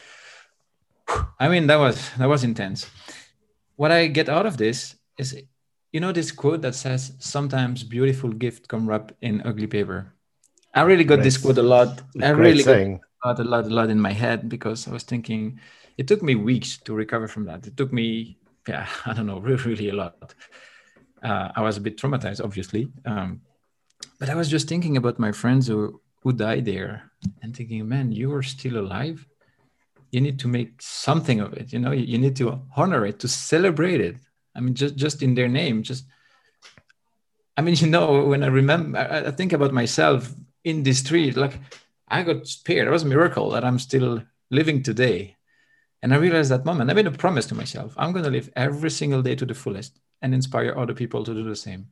[1.41, 2.89] I mean, that was that was intense.
[3.75, 5.43] What I get out of this is,
[5.91, 10.15] you know, this quote that says, "Sometimes beautiful gift come wrapped in ugly paper."
[10.73, 12.03] I really got this quote a lot.
[12.23, 13.01] I really saying.
[13.25, 15.59] got a lot, a lot in my head because I was thinking.
[15.99, 17.67] It took me weeks to recover from that.
[17.67, 20.35] It took me yeah, I don't know, really, really a lot.
[21.23, 23.43] Uh, I was a bit traumatized, obviously, um,
[24.19, 27.11] but I was just thinking about my friends who who died there,
[27.43, 29.27] and thinking, man, you are still alive.
[30.13, 31.73] You need to make something of it.
[31.73, 34.17] You know, you, you need to honor it, to celebrate it.
[34.55, 36.05] I mean, just just in their name, just.
[37.57, 40.33] I mean, you know, when I remember, I, I think about myself
[40.65, 41.59] in the street, like
[42.09, 42.87] I got spared.
[42.87, 45.37] It was a miracle that I'm still living today
[46.03, 48.51] and I realized that moment, I made a promise to myself I'm going to live
[48.57, 51.89] every single day to the fullest and inspire other people to do the same.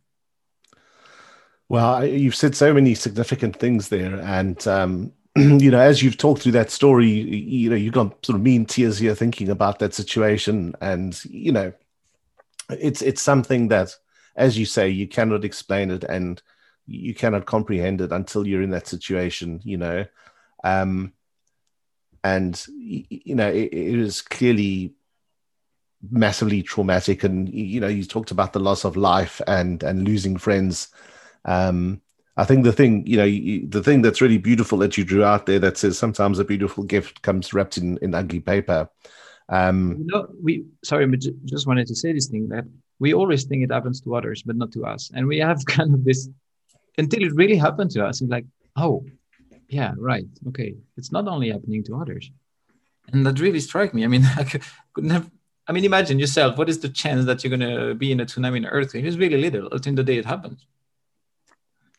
[1.68, 4.16] Well, you've said so many significant things there.
[4.16, 8.36] And, um, you know, as you've talked through that story, you know, you've got sort
[8.36, 10.74] of mean tears here thinking about that situation.
[10.80, 11.72] And, you know,
[12.70, 13.94] it's, it's something that,
[14.34, 16.42] as you say, you cannot explain it and
[16.86, 20.06] you cannot comprehend it until you're in that situation, you know.
[20.64, 21.12] Um,
[22.24, 24.94] and you know it, was clearly
[26.10, 27.24] massively traumatic.
[27.24, 30.88] And you know you talked about the loss of life and and losing friends.
[31.44, 32.00] Um
[32.36, 35.24] i think the thing you know you, the thing that's really beautiful that you drew
[35.24, 38.88] out there that says sometimes a beautiful gift comes wrapped in in ugly paper.
[39.48, 42.64] Um know we sorry but just wanted to say this thing that
[42.98, 45.10] we always think it happens to others but not to us.
[45.14, 46.28] And we have kind of this
[46.98, 49.04] until it really happened to us it's like oh
[49.70, 50.26] yeah right.
[50.48, 50.74] Okay.
[50.96, 52.30] It's not only happening to others.
[53.12, 54.04] And that really struck me.
[54.04, 54.44] I mean i
[54.92, 55.30] couldn't have
[55.68, 58.26] i mean imagine yourself what is the chance that you're going to be in a
[58.26, 60.66] tsunami in earthquake it's really little until the day it happens.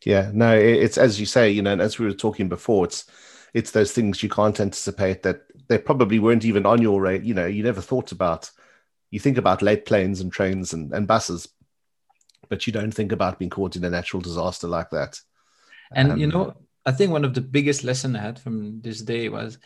[0.05, 3.05] Yeah no it's as you say you know and as we were talking before it's
[3.53, 7.33] it's those things you can't anticipate that they probably weren't even on your rate you
[7.33, 8.51] know you never thought about.
[9.11, 11.49] You think about late planes and trains and, and buses
[12.47, 15.19] but you don't think about being caught in a natural disaster like that.
[15.93, 16.55] And um, you know
[16.85, 19.57] I think one of the biggest lesson I had from this day was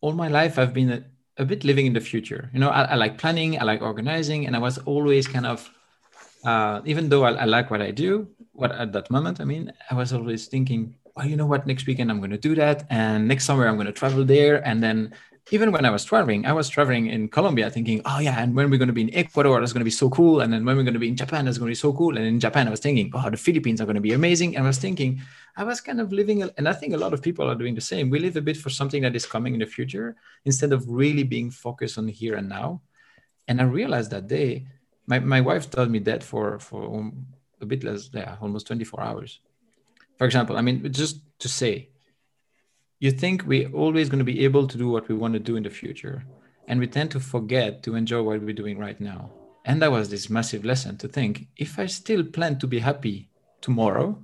[0.00, 1.04] all my life I've been a,
[1.38, 2.50] a bit living in the future.
[2.52, 5.68] You know, I, I, like planning, I like organizing, and I was always kind of,
[6.44, 9.72] uh, even though I, I, like what I do, what at that moment, I mean,
[9.90, 12.86] I was always thinking, well, you know what, next weekend I'm going to do that,
[12.90, 15.14] and next summer I'm going to travel there, and then
[15.50, 18.70] even when I was traveling, I was traveling in Colombia thinking, oh yeah, and when
[18.70, 20.40] we're going to be in Ecuador, that's going to be so cool.
[20.40, 22.16] And then when we're going to be in Japan, that's going to be so cool.
[22.16, 24.56] And in Japan, I was thinking, oh, the Philippines are going to be amazing.
[24.56, 25.20] And I was thinking,
[25.56, 27.80] I was kind of living, and I think a lot of people are doing the
[27.80, 28.08] same.
[28.08, 31.24] We live a bit for something that is coming in the future instead of really
[31.24, 32.80] being focused on here and now.
[33.46, 34.66] And I realized that day,
[35.06, 37.12] my, my wife told me that for, for
[37.60, 39.40] a bit less, yeah, almost 24 hours.
[40.16, 41.90] For example, I mean, just to say,
[43.00, 45.56] you think we're always going to be able to do what we want to do
[45.56, 46.24] in the future
[46.66, 49.30] and we tend to forget to enjoy what we're doing right now.
[49.64, 53.30] And that was this massive lesson to think if i still plan to be happy
[53.60, 54.18] tomorrow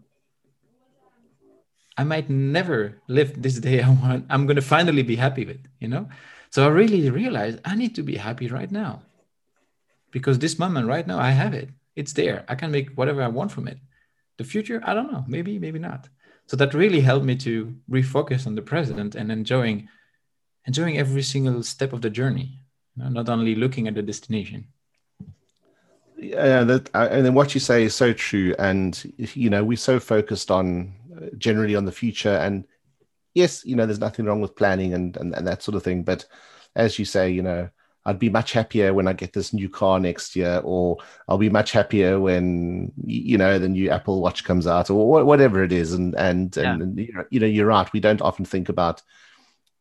[1.97, 5.61] i might never live this day i want i'm going to finally be happy with
[5.79, 6.09] you know?
[6.51, 9.03] So i really realized i need to be happy right now.
[10.11, 11.71] Because this moment right now i have it.
[11.97, 12.45] It's there.
[12.49, 13.79] I can make whatever i want from it.
[14.37, 15.25] The future i don't know.
[15.27, 16.09] Maybe maybe not
[16.51, 19.89] so that really helped me to refocus on the present and enjoying
[20.67, 22.59] enjoying every single step of the journey
[22.97, 24.67] you know, not only looking at the destination.
[26.17, 28.53] Yeah that and then what you say is so true.
[28.59, 32.37] And you know we're so focused on uh, generally on the future.
[32.37, 32.67] And
[33.33, 36.03] yes you know there's nothing wrong with planning and, and and that sort of thing.
[36.03, 36.27] But
[36.75, 37.71] as you say you know
[38.11, 40.97] I'd be much happier when I get this new car next year, or
[41.29, 45.63] I'll be much happier when you know the new Apple Watch comes out, or whatever
[45.63, 45.93] it is.
[45.93, 46.73] And and yeah.
[46.73, 46.99] and
[47.31, 47.91] you know you're right.
[47.93, 49.01] We don't often think about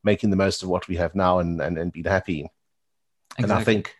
[0.03, 2.41] making the most of what we have now and and, and being happy.
[3.31, 3.43] Exactly.
[3.43, 3.95] And I think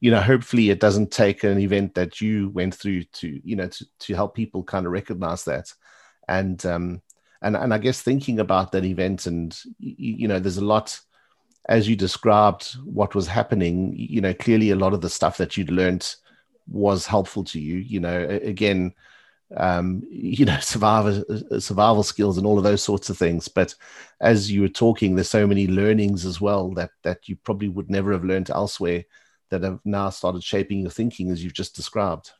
[0.00, 3.68] you know hopefully it doesn't take an event that you went through to you know
[3.68, 5.72] to to help people kind of recognize that,
[6.26, 7.02] and um
[7.40, 11.00] and and I guess thinking about that event and you know there's a lot
[11.70, 15.56] as you described what was happening, you know, clearly a lot of the stuff that
[15.56, 16.16] you'd learned
[16.66, 17.76] was helpful to you.
[17.76, 18.92] You know, again,
[19.56, 21.24] um, you know, survival
[21.60, 23.46] survival skills and all of those sorts of things.
[23.46, 23.76] But
[24.20, 27.88] as you were talking, there's so many learnings as well that that you probably would
[27.88, 29.04] never have learned elsewhere
[29.50, 32.32] that have now started shaping your thinking as you've just described.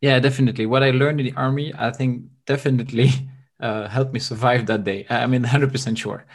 [0.00, 0.66] Yeah, definitely.
[0.66, 3.10] What I learned in the army, I think, definitely
[3.60, 5.06] uh, helped me survive that day.
[5.08, 6.26] I mean, 100% sure.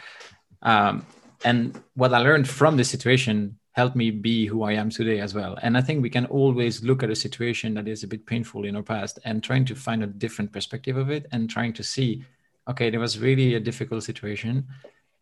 [0.62, 1.06] Um,
[1.44, 5.34] and what I learned from this situation helped me be who I am today as
[5.34, 5.56] well.
[5.62, 8.64] And I think we can always look at a situation that is a bit painful
[8.64, 11.82] in our past and trying to find a different perspective of it and trying to
[11.82, 12.24] see,
[12.68, 14.66] okay, there was really a difficult situation.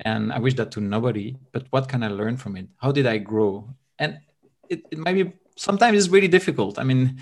[0.00, 2.68] And I wish that to nobody, but what can I learn from it?
[2.78, 3.68] How did I grow?
[3.98, 4.18] And
[4.68, 6.78] it, it might be sometimes it's really difficult.
[6.78, 7.20] I mean,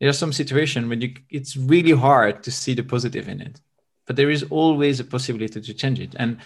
[0.00, 3.60] there's some situation when you it's really hard to see the positive in it.
[4.06, 6.14] But there is always a possibility to change it.
[6.18, 6.38] And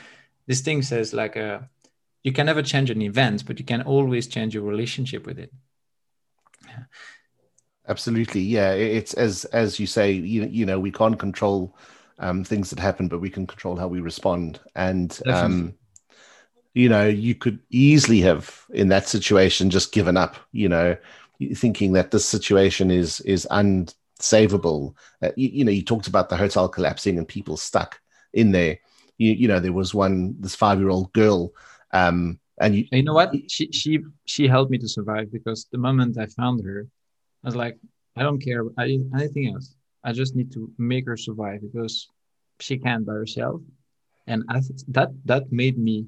[0.47, 1.63] this thing says like a uh,
[2.23, 5.53] you can never change an event, but you can always change your relationship with it.
[7.89, 8.73] Absolutely, yeah.
[8.73, 11.77] It's as as you say, you you know, we can't control
[12.19, 14.61] um, things that happen, but we can control how we respond.
[14.77, 15.75] And um,
[16.75, 20.37] you know, you could easily have in that situation just given up.
[20.53, 20.97] You know,
[21.55, 24.95] thinking that this situation is is unsavable.
[25.23, 27.99] Uh, you, you know, you talked about the hotel collapsing and people stuck
[28.35, 28.79] in there.
[29.17, 31.53] You, you know, there was one this five year old girl
[31.93, 33.35] um, and you, you know what?
[33.49, 36.87] She she she helped me to survive because the moment I found her,
[37.43, 37.79] I was like,
[38.17, 39.75] I don't care anything else.
[40.05, 42.09] I just need to make her survive because
[42.59, 43.63] she can't by herself,
[44.27, 46.07] and I, that that made me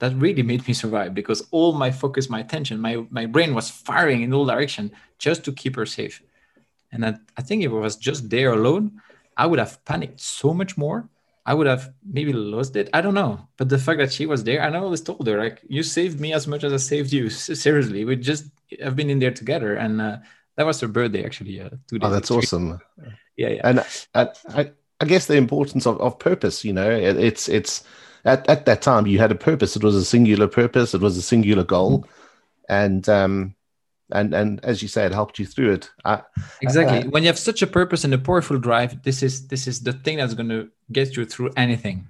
[0.00, 3.70] that really made me survive because all my focus, my attention, my my brain was
[3.70, 6.22] firing in all direction just to keep her safe.
[6.90, 9.00] And I, I think if I was just there alone,
[9.36, 11.08] I would have panicked so much more
[11.48, 12.90] I would have maybe lost it.
[12.92, 13.48] I don't know.
[13.56, 16.20] But the fact that she was there, and I always told her, like, you saved
[16.20, 17.30] me as much as I saved you.
[17.30, 18.44] Seriously, we just
[18.82, 19.74] have been in there together.
[19.74, 20.18] And uh,
[20.56, 21.58] that was her birthday, actually.
[21.58, 22.78] Uh, two days oh, that's awesome.
[23.38, 23.60] Yeah, yeah.
[23.64, 23.76] And
[24.14, 27.82] I, I guess the importance of, of purpose, you know, it, it's, it's,
[28.26, 29.74] at, at that time you had a purpose.
[29.74, 30.92] It was a singular purpose.
[30.92, 32.00] It was a singular goal.
[32.00, 32.12] Mm-hmm.
[32.68, 33.54] And, um,
[34.12, 35.90] and and as you said helped you through it.
[36.04, 36.22] I,
[36.60, 37.08] exactly.
[37.08, 39.92] when you have such a purpose and a powerful drive, this is this is the
[39.92, 42.06] thing that's going to get you through anything.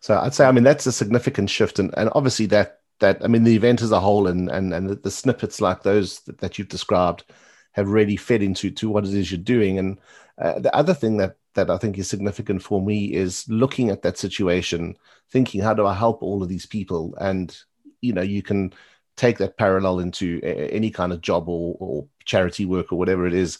[0.00, 3.28] So I'd say, I mean, that's a significant shift, and and obviously that that I
[3.28, 6.38] mean, the event as a whole, and and and the, the snippets like those that,
[6.38, 7.24] that, you've described
[7.72, 9.78] have really fed into to what it is you're doing.
[9.78, 9.98] And
[10.38, 14.02] uh, the other thing that that I think is significant for me is looking at
[14.02, 14.96] that situation,
[15.30, 17.16] thinking, how do I help all of these people?
[17.20, 17.56] And
[18.00, 18.72] you know, you can
[19.18, 23.34] take that parallel into any kind of job or, or charity work or whatever it
[23.34, 23.58] is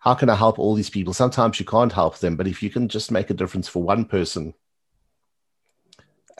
[0.00, 1.12] how can i help all these people?
[1.14, 4.04] Sometimes you can't help them but if you can just make a difference for one
[4.04, 4.54] person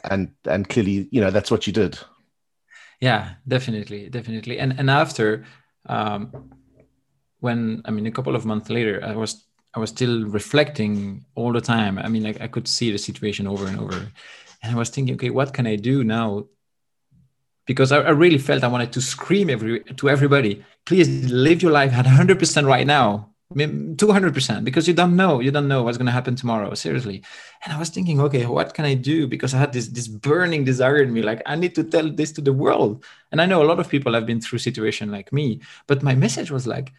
[0.03, 1.97] and and clearly you know that's what you did.
[2.99, 4.59] Yeah definitely definitely.
[4.59, 5.45] And and after
[5.87, 6.51] um
[7.39, 11.53] when i mean a couple of months later i was i was still reflecting all
[11.53, 11.97] the time.
[11.97, 14.11] I mean like i could see the situation over and over.
[14.63, 16.45] And i was thinking okay what can i do now
[17.65, 21.71] because I, I, really felt I wanted to scream every to everybody, please live your
[21.71, 26.07] life at 100% right now, 200%, because you don't know, you don't know what's going
[26.07, 27.21] to happen tomorrow, seriously.
[27.63, 29.27] And I was thinking, okay, what can I do?
[29.27, 32.31] Because I had this this burning desire in me, like I need to tell this
[32.33, 33.03] to the world.
[33.31, 36.15] And I know a lot of people have been through situation like me, but my
[36.15, 36.93] message was like,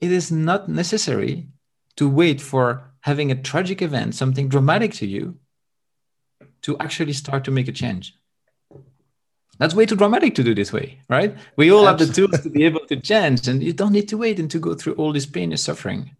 [0.00, 1.48] it is not necessary
[1.96, 5.36] to wait for having a tragic event, something dramatic to you,
[6.62, 8.17] to actually start to make a change
[9.58, 11.36] that's way too dramatic to do this way, right?
[11.56, 12.06] We all Absolutely.
[12.06, 14.50] have the tools to be able to change, and you don't need to wait and
[14.50, 16.16] to go through all this pain and suffering.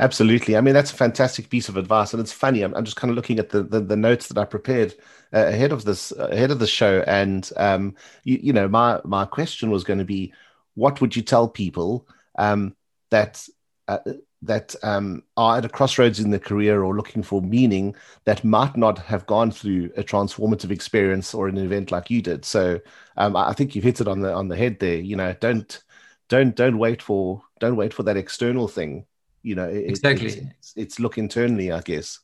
[0.00, 0.56] Absolutely.
[0.56, 2.62] I mean, that's a fantastic piece of advice, and it's funny.
[2.62, 4.94] I'm, I'm just kind of looking at the, the, the notes that I prepared
[5.32, 9.00] uh, ahead of this uh, ahead of the show, and um, you, you, know, my
[9.04, 10.32] my question was going to be,
[10.74, 12.06] what would you tell people
[12.38, 12.76] um,
[13.10, 13.46] that
[13.88, 13.98] uh,
[14.42, 18.76] that um, are at a crossroads in their career or looking for meaning that might
[18.76, 22.44] not have gone through a transformative experience or an event like you did.
[22.44, 22.80] So
[23.16, 24.98] um, I think you've hit it on the on the head there.
[24.98, 25.82] You know, don't
[26.28, 29.06] don't don't wait for don't wait for that external thing.
[29.42, 30.28] You know, it, exactly.
[30.28, 32.20] It, it's, it's look internally, I guess.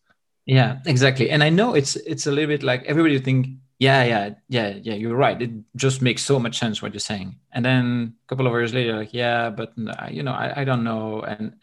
[0.47, 1.31] Yeah, exactly.
[1.31, 3.49] And I know it's it's a little bit like everybody think,
[3.79, 4.95] yeah, yeah, yeah, yeah.
[4.95, 5.41] You're right.
[5.41, 7.37] It just makes so much sense what you're saying.
[7.51, 9.73] And then a couple of years later, like, yeah, but
[10.11, 11.23] you know, I, I don't know.
[11.23, 11.55] And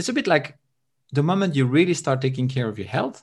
[0.00, 0.56] it's a bit like
[1.12, 3.22] the moment you really start taking care of your health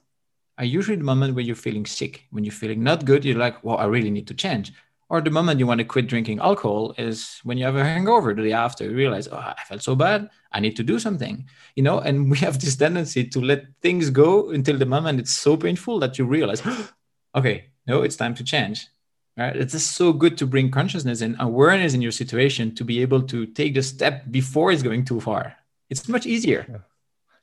[0.60, 2.26] are usually the moment when you're feeling sick.
[2.30, 4.74] When you're feeling not good, you're like, well, I really need to change.
[5.10, 8.36] Or the moment you want to quit drinking alcohol is when you have a hangover
[8.36, 8.84] the day after.
[8.84, 10.30] You realize, oh, I felt so bad.
[10.52, 11.48] I need to do something.
[11.76, 15.34] You know, and we have this tendency to let things go until the moment it's
[15.34, 16.62] so painful that you realize,
[17.36, 18.88] okay, no, it's time to change.
[19.36, 19.56] Right?
[19.56, 23.24] It's just so good to bring consciousness and awareness in your situation to be able
[23.24, 25.57] to take the step before it's going too far
[25.90, 26.84] it's much easier.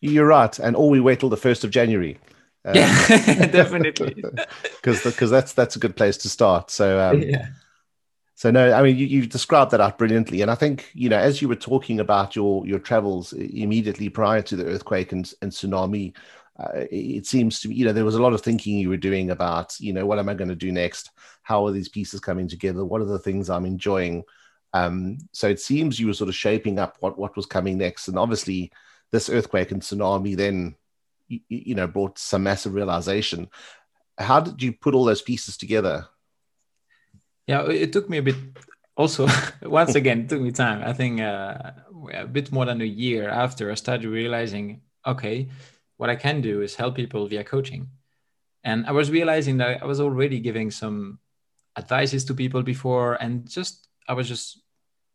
[0.01, 2.19] You're right, and all we wait till the first of January.
[2.65, 4.23] Uh, yeah, definitely.
[4.77, 6.71] Because because that's that's a good place to start.
[6.71, 7.47] So um, yeah.
[8.35, 11.19] So no, I mean you, you've described that out brilliantly, and I think you know
[11.19, 15.51] as you were talking about your your travels immediately prior to the earthquake and, and
[15.53, 16.15] tsunami,
[16.59, 18.99] uh, it seems to be you know there was a lot of thinking you were
[18.99, 21.11] doing about you know what am I going to do next?
[21.43, 22.85] How are these pieces coming together?
[22.85, 24.25] What are the things I'm enjoying?
[24.75, 28.09] Um, so it seems you were sort of shaping up what what was coming next,
[28.09, 28.73] and obviously
[29.13, 30.75] this earthquake and tsunami then
[31.29, 33.49] you, you know brought some massive realization.
[34.19, 36.09] How did you put all those pieces together?
[37.47, 38.37] Yeah, it took me a bit.
[38.97, 39.29] Also,
[39.63, 40.83] once again, it took me time.
[40.85, 41.71] I think uh,
[42.13, 45.49] a bit more than a year after I started realizing, okay,
[45.99, 47.89] what I can do is help people via coaching.
[48.65, 51.19] And I was realizing that I was already giving some
[51.77, 54.64] advices to people before, and just I was just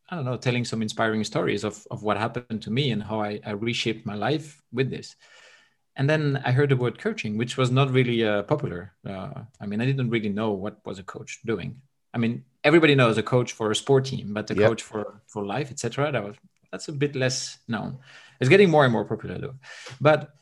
[0.10, 3.22] I don't know telling some inspiring stories of of what happened to me and how
[3.22, 5.16] I, I reshaped my life with this.
[5.96, 8.94] And then I heard the word coaching, which was not really uh, popular.
[9.06, 11.82] Uh, I mean, I didn't really know what was a coach doing.
[12.14, 14.70] I mean, everybody knows a coach for a sport team, but the yep.
[14.70, 16.12] coach for for life, etc.
[16.12, 16.36] That was
[16.72, 17.98] that's a bit less known.
[18.40, 19.56] It's getting more and more popular though.
[20.00, 20.34] But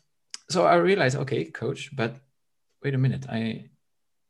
[0.50, 2.16] so I realized, okay, coach, but
[2.84, 3.70] wait a minute, I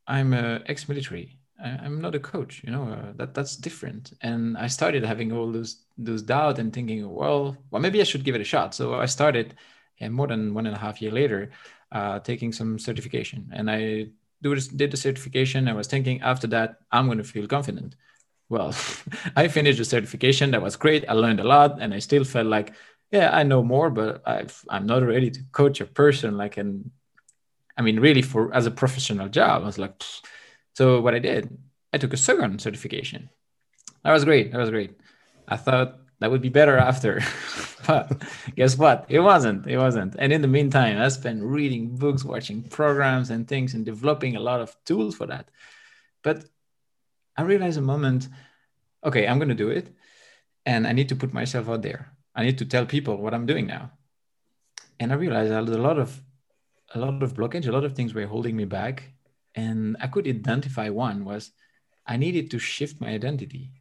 [0.08, 1.37] I'm a ex-military.
[1.64, 2.62] I, am not a coach.
[2.64, 4.14] You know uh, that that's different.
[4.22, 8.24] And I started having all those those doubt and thinking, well, well, maybe I should
[8.24, 8.76] give it a shot.
[8.76, 9.56] So I started,
[10.00, 11.52] and more than one and a half year later,
[11.92, 14.08] uh, taking some certification, and I
[14.42, 15.68] do did the certification.
[15.68, 17.96] I was thinking after that, I'm going to feel confident.
[18.50, 18.74] Well,
[19.36, 20.52] I finished the certification.
[20.52, 21.06] That was great.
[21.10, 22.74] I learned a lot, and I still felt like,
[23.12, 26.92] yeah, I know more, but I've, I'm not ready to coach a person like an.
[27.80, 30.22] I mean, really, for as a professional job, I was like, Pfft.
[30.78, 31.58] So what I did,
[31.92, 33.32] I took a second certification.
[34.04, 34.52] That was great.
[34.52, 34.92] That was great.
[35.48, 37.20] I thought that would be better after.
[37.88, 38.22] but
[38.56, 39.08] guess what?
[39.10, 39.66] It wasn't.
[39.66, 40.16] It wasn't.
[40.20, 44.40] And in the meantime, I spent reading books, watching programs and things, and developing a
[44.40, 45.50] lot of tools for that.
[46.22, 46.46] But
[47.36, 48.28] I realized a moment,
[49.04, 49.92] okay, I'm going to do it.
[50.64, 52.12] And I need to put myself out there.
[52.36, 53.94] I need to tell people what I'm doing now.
[55.00, 56.22] And I realized a lot of
[56.94, 59.17] a lot of blockage, a lot of things were holding me back.
[59.58, 61.52] And I could identify one was
[62.06, 63.72] I needed to shift my identity.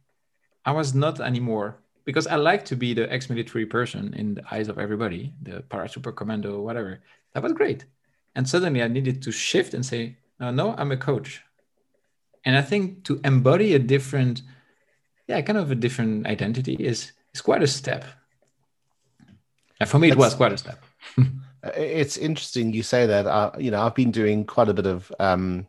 [0.65, 4.69] I was not anymore because I like to be the ex-military person in the eyes
[4.69, 6.99] of everybody, the para super commando, whatever.
[7.33, 7.85] That was great.
[8.35, 11.43] And suddenly I needed to shift and say, no, no, I'm a coach.
[12.43, 14.41] And I think to embody a different,
[15.27, 18.03] yeah, kind of a different identity is is quite a step.
[19.79, 20.83] And for me, it was quite a step.
[21.75, 23.25] it's interesting you say that.
[23.25, 25.67] Uh, you know, I've been doing quite a bit of um,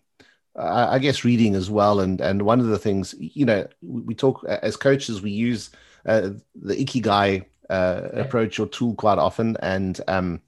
[0.59, 2.01] I guess reading as well.
[2.01, 5.71] And and one of the things, you know, we talk as coaches, we use
[6.05, 10.41] uh, the ikigai uh, approach or tool quite often, and um,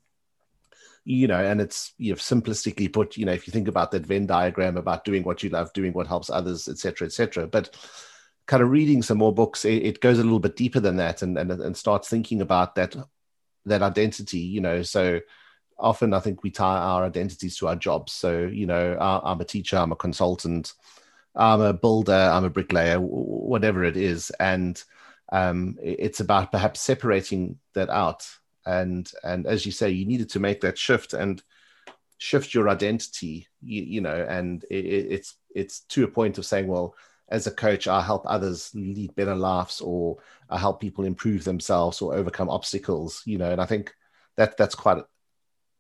[1.05, 4.07] you know, and it's you know simplistically put, you know, if you think about that
[4.07, 7.47] Venn diagram about doing what you love, doing what helps others, etc., etc.
[7.47, 7.77] But
[8.47, 11.23] kind of reading some more books, it, it, goes a little bit deeper than that,
[11.23, 12.97] and and and starts thinking about that
[13.67, 15.21] that identity, you know, so
[15.81, 18.13] often I think we tie our identities to our jobs.
[18.13, 20.75] So, you know, I'm a teacher, I'm a consultant,
[21.35, 24.31] I'm a builder, I'm a bricklayer, whatever it is.
[24.41, 24.83] And
[25.33, 28.29] um, it's about perhaps separating that out.
[28.67, 31.43] And and as you say, you needed to make that shift and
[32.19, 33.49] shift your identity.
[33.63, 36.95] You, you know, and it, it's it's to a point of saying, well,
[37.29, 40.19] as a coach, I help others lead better lives, or
[40.51, 43.23] I help people improve themselves or overcome obstacles.
[43.25, 43.95] You know, and I think
[44.37, 45.03] that that's quite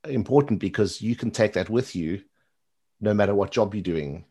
[0.08, 2.22] important because you can take that with you,
[3.00, 4.24] no matter what job you're doing.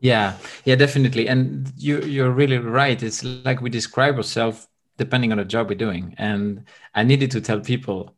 [0.00, 1.28] Yeah, yeah, definitely.
[1.28, 3.00] And you you're really right.
[3.00, 4.66] It's like we describe ourselves
[4.98, 6.14] depending on the job we're doing.
[6.18, 8.14] And I needed to tell people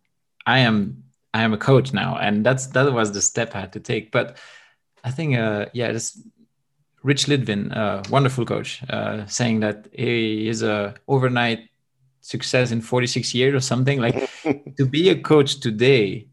[0.47, 2.17] I am I am a coach now.
[2.17, 4.13] And that's that was the step I had to take.
[4.13, 4.39] But
[5.05, 6.19] I think uh yeah, this
[7.03, 11.69] Rich Litvin, a wonderful coach, uh, saying that he is a overnight
[12.23, 14.01] success in 46 years or something.
[14.01, 14.31] Like
[14.79, 16.29] to be a coach today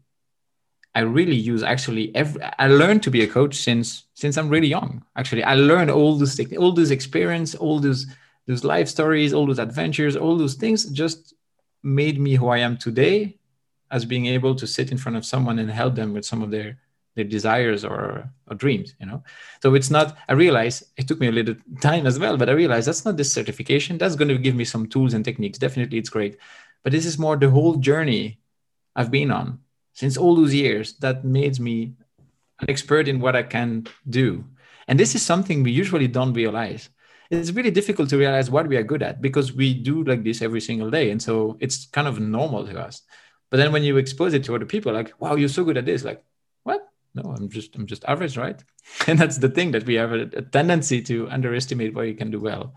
[0.94, 4.68] I really use actually every I learned to be a coach since since I'm really
[4.68, 5.04] young.
[5.16, 8.06] Actually, I learned all this all this experience, all those
[8.46, 11.34] those life stories, all those adventures, all those things just
[11.82, 13.38] made me who I am today
[13.90, 16.50] as being able to sit in front of someone and help them with some of
[16.50, 16.78] their
[17.14, 19.22] their desires or, or dreams you know?
[19.62, 22.52] So it's not i realize it took me a little time as well but i
[22.52, 23.98] realized that's not this certification.
[23.98, 25.58] That's going to give me some tools and techniques.
[25.58, 26.38] Definitely it's great.
[26.82, 28.40] But this is more the whole journey
[28.96, 29.58] i've been on
[29.92, 31.94] since all those years that made me
[32.60, 34.44] an expert in what I can do.
[34.88, 36.88] And this is something we usually don't realize.
[37.30, 40.42] It's really difficult to realize what we are good at because we do like this
[40.42, 41.10] every single day.
[41.10, 43.02] And so it's kind of normal to us.
[43.50, 45.84] But then when you expose it to other people, like, wow, you're so good at
[45.84, 46.24] this, like,
[46.62, 46.88] what?
[47.14, 48.62] No, I'm just I'm just average, right?
[49.06, 52.30] And that's the thing that we have a, a tendency to underestimate what you can
[52.30, 52.74] do well.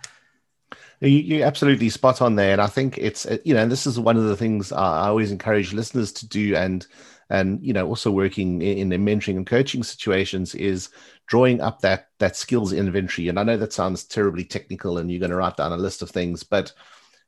[1.01, 4.17] You, are absolutely spot on there, and I think it's you know, this is one
[4.17, 6.85] of the things I always encourage listeners to do, and
[7.29, 10.89] and you know, also working in, in mentoring and coaching situations is
[11.27, 13.27] drawing up that that skills inventory.
[13.27, 16.01] And I know that sounds terribly technical, and you're going to write down a list
[16.01, 16.71] of things, but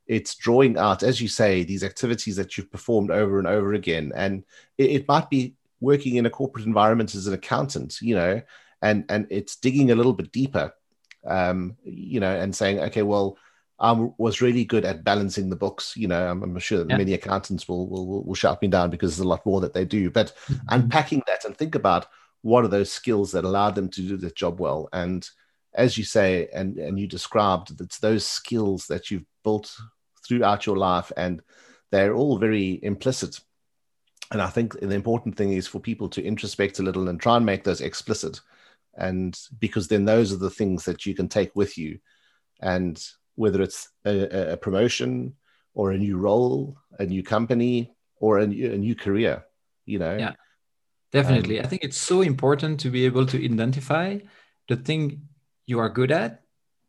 [0.06, 4.12] it's drawing out, as you say, these activities that you've performed over and over again.
[4.16, 4.44] And
[4.78, 8.40] it, it might be working in a corporate environment as an accountant, you know,
[8.80, 10.72] and and it's digging a little bit deeper,
[11.26, 13.36] um, you know, and saying, okay, well,
[13.80, 15.96] I was really good at balancing the books.
[15.96, 16.96] You know, I'm, I'm sure that yeah.
[16.96, 19.84] many accountants will, will will shout me down because there's a lot more that they
[19.84, 20.10] do.
[20.10, 20.66] But mm-hmm.
[20.70, 22.06] unpacking that and think about
[22.42, 24.88] what are those skills that allowed them to do the job well.
[24.92, 25.28] And
[25.74, 29.76] as you say, and and you described, it's those skills that you've built
[30.26, 31.40] throughout your life, and
[31.90, 33.38] they're all very implicit.
[34.30, 37.36] And I think the important thing is for people to introspect a little and try
[37.36, 38.40] and make those explicit,
[38.96, 42.00] and because then those are the things that you can take with you,
[42.60, 43.00] and
[43.38, 45.34] whether it's a, a promotion
[45.74, 49.44] or a new role, a new company, or a, a new career,
[49.86, 50.16] you know.
[50.16, 50.34] Yeah,
[51.12, 51.58] definitely.
[51.58, 54.18] Um, I think it's so important to be able to identify
[54.68, 55.22] the thing
[55.66, 56.42] you are good at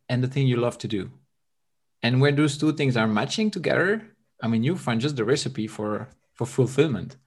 [0.09, 1.11] and the thing you love to do
[2.01, 4.01] and when those two things are matching together
[4.41, 7.17] i mean you find just the recipe for for fulfillment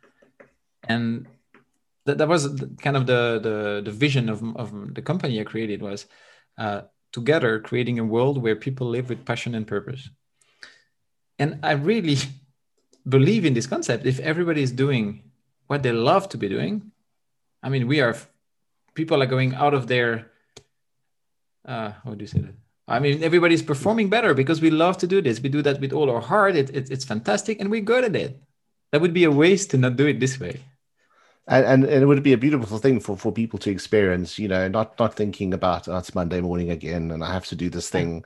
[0.84, 1.26] and
[2.04, 2.48] that, that was
[2.80, 6.06] kind of the, the the vision of, of the company i created was
[6.58, 6.82] uh,
[7.12, 10.10] together creating a world where people live with passion and purpose
[11.38, 12.16] and i really
[13.08, 15.22] believe in this concept if everybody is doing
[15.66, 16.92] what they love to be doing
[17.62, 18.16] i mean we are
[18.94, 20.30] people are going out of their
[21.64, 22.54] uh, how do you say that
[22.88, 25.40] I mean, everybody's performing better because we love to do this.
[25.40, 26.56] We do that with all our heart.
[26.56, 28.42] It, it, it's fantastic, and we're good at it.
[28.90, 30.60] That would be a waste to not do it this way.
[31.48, 34.46] And, and, and it would be a beautiful thing for, for people to experience, you
[34.46, 37.68] know, not not thinking about oh, it's Monday morning again and I have to do
[37.68, 38.24] this thing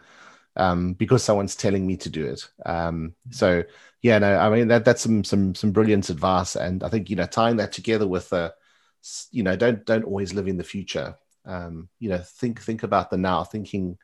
[0.56, 2.48] um, because someone's telling me to do it.
[2.64, 3.62] Um, so
[4.02, 7.16] yeah, no, I mean that that's some some some brilliant advice, and I think you
[7.16, 8.54] know tying that together with the,
[9.30, 11.16] you know, don't don't always live in the future.
[11.44, 13.98] Um, you know, think think about the now, thinking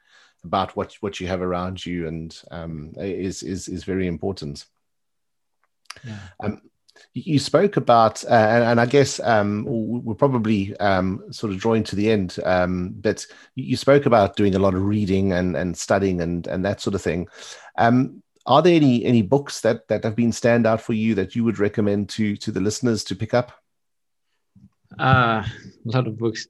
[0.45, 4.67] about what what you have around you and um, is is is very important.
[6.05, 6.19] Yeah.
[6.41, 6.63] Um,
[7.15, 11.85] you spoke about, uh, and, and, I guess um, we're probably um, sort of drawing
[11.85, 15.77] to the end, um, but you spoke about doing a lot of reading and, and
[15.77, 17.29] studying and, and that sort of thing.
[17.77, 21.37] Um, are there any any books that that have been stand out for you that
[21.37, 23.53] you would recommend to to the listeners to pick up?
[24.99, 25.49] Uh, a
[25.85, 26.49] lot of books.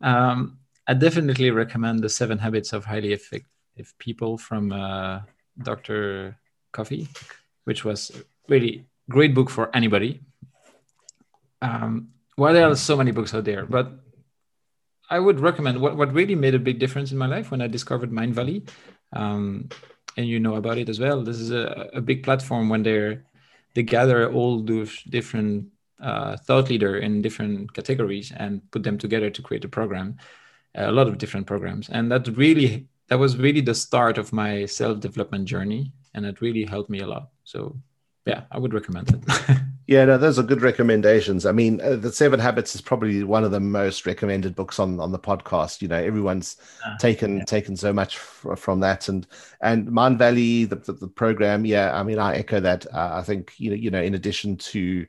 [0.00, 5.20] Um, I definitely recommend the Seven Habits of Highly Effective People from uh,
[5.62, 6.36] Dr.
[6.72, 7.08] Covey,
[7.64, 8.10] which was
[8.48, 10.20] really great book for anybody.
[11.60, 13.92] Um, there are so many books out there, but
[15.10, 17.66] I would recommend what, what really made a big difference in my life when I
[17.66, 18.68] discovered Mindvalley.
[19.12, 19.68] Um,
[20.16, 21.22] and you know about it as well.
[21.22, 23.24] This is a, a big platform when they're
[23.74, 25.66] they gather all those different
[26.00, 30.16] uh, thought leader in different categories and put them together to create a program
[30.74, 34.64] a lot of different programs and that really that was really the start of my
[34.64, 37.76] self-development journey and it really helped me a lot so
[38.26, 39.58] yeah i would recommend it.
[39.88, 41.44] Yeah no those are good recommendations.
[41.44, 45.00] I mean uh, the seven habits is probably one of the most recommended books on
[45.00, 45.82] on the podcast.
[45.82, 46.56] You know everyone's
[46.86, 47.44] uh, taken yeah.
[47.44, 49.08] taken so much f- from that.
[49.08, 49.26] And
[49.60, 52.86] and Mindvalley the, the, the, program yeah i mean i echo that.
[52.86, 55.04] Uh, i think you know you know in addition to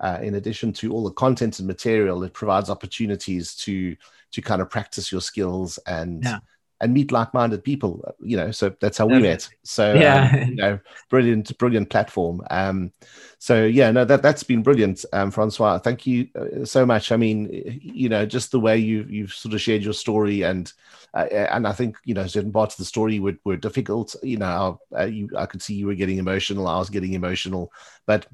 [0.00, 3.96] uh, in addition to all the content and material it provides opportunities to
[4.32, 6.38] to kind of practice your skills and yeah.
[6.80, 9.48] And meet like-minded people you know so that's how we met.
[9.64, 10.30] So yeah.
[10.32, 10.78] um, you know
[11.10, 12.42] brilliant brilliant platform.
[12.50, 12.92] Um
[13.38, 15.78] so yeah no that that's been brilliant um francois.
[15.78, 17.12] Thank you uh, so much.
[17.12, 20.72] I mean you know just the way you you've sort of shared your story and
[21.14, 24.14] uh, and i think you know certain parts of the story were, were difficult.
[24.22, 27.72] You know uh, you, i could see you were getting emotional i was getting emotional.
[28.06, 28.26] But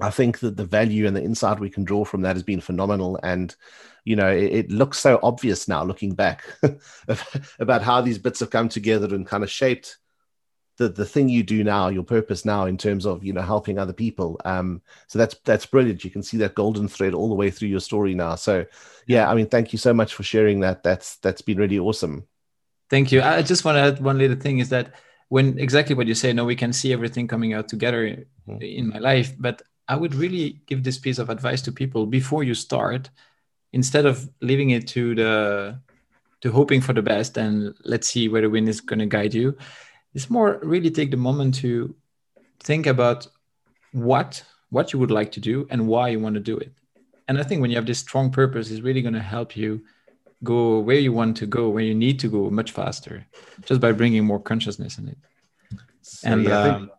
[0.00, 2.60] I think that the value and the insight we can draw from that has been
[2.60, 3.18] phenomenal.
[3.22, 3.54] And,
[4.04, 6.44] you know, it, it looks so obvious now looking back
[7.58, 9.98] about how these bits have come together and kind of shaped
[10.76, 13.78] the, the thing you do now, your purpose now in terms of, you know, helping
[13.78, 14.40] other people.
[14.44, 16.04] Um, so that's, that's brilliant.
[16.04, 18.34] You can see that golden thread all the way through your story now.
[18.34, 18.66] So
[19.06, 20.82] yeah, I mean, thank you so much for sharing that.
[20.82, 22.26] That's, that's been really awesome.
[22.90, 23.22] Thank you.
[23.22, 24.94] I just want to add one little thing is that
[25.28, 28.60] when exactly what you say, no, we can see everything coming out together mm-hmm.
[28.60, 32.44] in my life, but I would really give this piece of advice to people before
[32.44, 33.10] you start,
[33.74, 35.78] instead of leaving it to the
[36.42, 39.34] to hoping for the best and let's see where the wind is going to guide
[39.34, 39.56] you.
[40.14, 41.94] It's more really take the moment to
[42.68, 43.26] think about
[43.92, 46.72] what what you would like to do and why you want to do it.
[47.28, 49.80] And I think when you have this strong purpose, it's really going to help you
[50.42, 53.26] go where you want to go, where you need to go much faster,
[53.68, 55.18] just by bringing more consciousness in it.
[56.02, 56.90] So, and yeah, I think- um,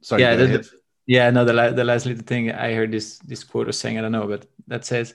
[0.00, 0.70] sorry, yeah, go the-
[1.06, 3.98] yeah, no, the, la- the last little thing I heard this this quote of saying,
[3.98, 5.14] I don't know, but that says,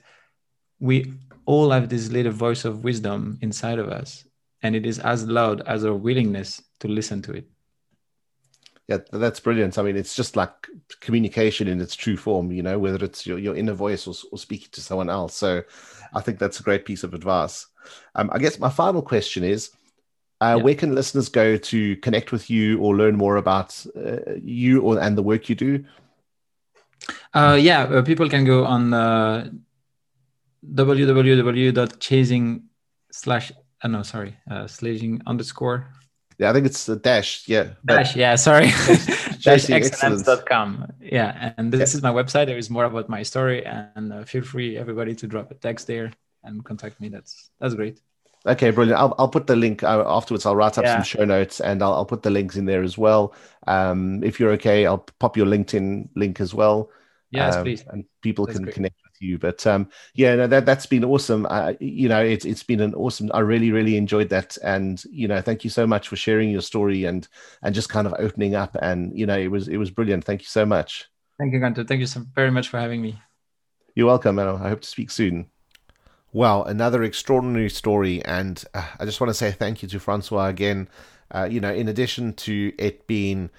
[0.80, 1.13] we
[1.45, 4.26] all have this little voice of wisdom inside of us,
[4.61, 7.47] and it is as loud as our willingness to listen to it.
[8.88, 9.78] Yeah, that's brilliant.
[9.78, 10.67] I mean, it's just like
[10.99, 14.38] communication in its true form, you know, whether it's your, your inner voice or, or
[14.38, 15.36] speaking to someone else.
[15.36, 15.61] So
[16.13, 17.65] I think that's a great piece of advice.
[18.15, 19.71] Um, I guess my final question is
[20.41, 20.63] uh, Yeah.
[20.63, 24.99] where can listeners go to connect with you or learn more about uh, you or,
[24.99, 25.86] and the work you do?
[27.34, 29.49] Uh, yeah, uh, people can go on uh,
[30.64, 32.64] www.chasing
[33.11, 33.51] slash,
[33.82, 35.88] uh, no, sorry, uh, slashing underscore
[36.39, 37.47] Yeah, I think it's the dash.
[37.47, 37.74] Yeah.
[37.86, 38.68] dash yeah sorry
[39.43, 44.11] dash excellence.com yeah and this is my website there is more about my story and
[44.14, 46.11] uh, feel free everybody to drop a text there
[46.43, 47.99] and contact me that's that's great
[48.45, 48.99] Okay, brilliant.
[48.99, 50.45] I'll, I'll put the link uh, afterwards.
[50.45, 50.95] I'll write up Yeah.
[50.95, 53.34] some show notes and I'll, I'll put the links in there as well.
[53.68, 56.89] Um, if you're okay, I'll pop your LinkedIn link as well.
[57.32, 58.76] yes um, please and people That's can great.
[58.76, 59.38] connect you.
[59.38, 61.45] But um, yeah, no, that that's been awesome.
[61.49, 63.30] Uh, you know, it's it's been an awesome.
[63.34, 66.61] I really really enjoyed that, and you know, thank you so much for sharing your
[66.61, 67.28] story and
[67.61, 68.76] and just kind of opening up.
[68.82, 70.24] And you know, it was it was brilliant.
[70.26, 71.05] Thank you so much.
[71.39, 71.84] thank you Gunter.
[71.84, 73.20] thank you so very much for having me
[73.95, 75.47] You're welcome, and I hope to speak soon.
[76.32, 80.47] Well, another extraordinary story, and uh, I just want to say thank you to Francois
[80.47, 80.89] again.
[81.30, 83.49] Uh, you know, in addition to it being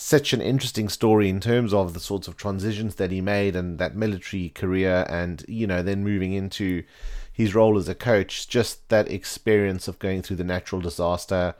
[0.00, 3.78] such an interesting story in terms of the sorts of transitions that he made and
[3.78, 6.82] that military career, and you know, then moving into
[7.30, 11.54] his role as a coach, just that experience of going through the natural disaster.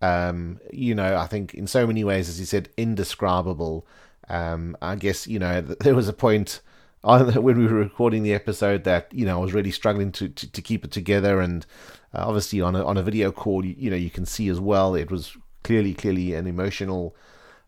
[0.00, 3.86] Um, you know, I think in so many ways, as he said, indescribable.
[4.26, 6.62] Um, I guess you know there was a point
[7.02, 10.50] when we were recording the episode that you know I was really struggling to to,
[10.50, 11.66] to keep it together, and
[12.14, 14.60] uh, obviously on a on a video call, you, you know, you can see as
[14.60, 17.14] well it was clearly clearly an emotional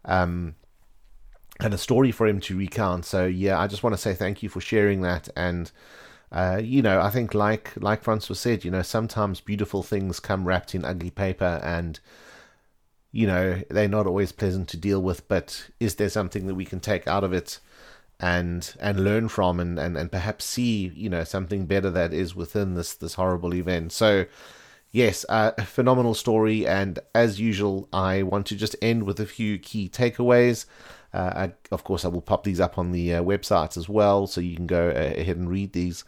[0.05, 0.55] um
[1.61, 3.05] and a story for him to recount.
[3.05, 5.71] So yeah, I just want to say thank you for sharing that and.
[6.33, 10.45] Uh, you know, I think like like Francois said, you know, sometimes beautiful things come
[10.49, 12.01] wrapped in ugly paper, and
[13.13, 15.29] you know they're not always pleasant to deal with.
[15.29, 17.61] But is there something that we can take out of it
[18.19, 22.35] and and learn from, and and and perhaps see you know something better that is
[22.35, 23.93] within this this horrible event?
[23.93, 24.25] So
[24.95, 29.59] yes, a phenomenal story, and as usual, I want to just end with a few
[29.59, 30.67] key takeaways.
[31.13, 34.27] Uh, I, of course, I will pop these up on the uh, website as well,
[34.29, 36.05] so you can go uh, ahead and read these.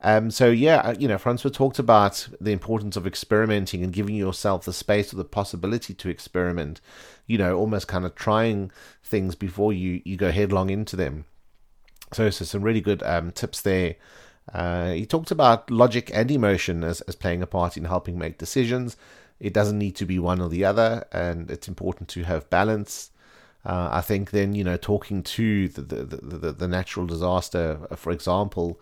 [0.00, 4.14] Um, so yeah, uh, you know, Francois talked about the importance of experimenting and giving
[4.14, 6.80] yourself the space or the possibility to experiment.
[7.26, 8.70] You know, almost kind of trying
[9.02, 11.24] things before you you go headlong into them.
[12.12, 13.96] So, so some really good um, tips there.
[14.52, 18.38] Uh, he talked about logic and emotion as, as playing a part in helping make
[18.38, 18.96] decisions.
[19.40, 23.10] It doesn't need to be one or the other, and it's important to have balance.
[23.64, 27.96] Uh, I think then you know talking to the the, the, the, natural disaster, uh,
[27.96, 28.80] for example,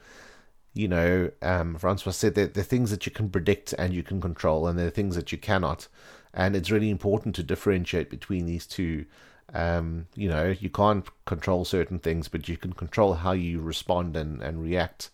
[0.74, 4.02] you know, um, Francois said that there are things that you can predict and you
[4.02, 5.88] can control, and there are things that you cannot.
[6.32, 9.06] And it's really important to differentiate between these two.
[9.54, 14.16] Um, you know, you can't control certain things, but you can control how you respond
[14.16, 15.10] and, and react.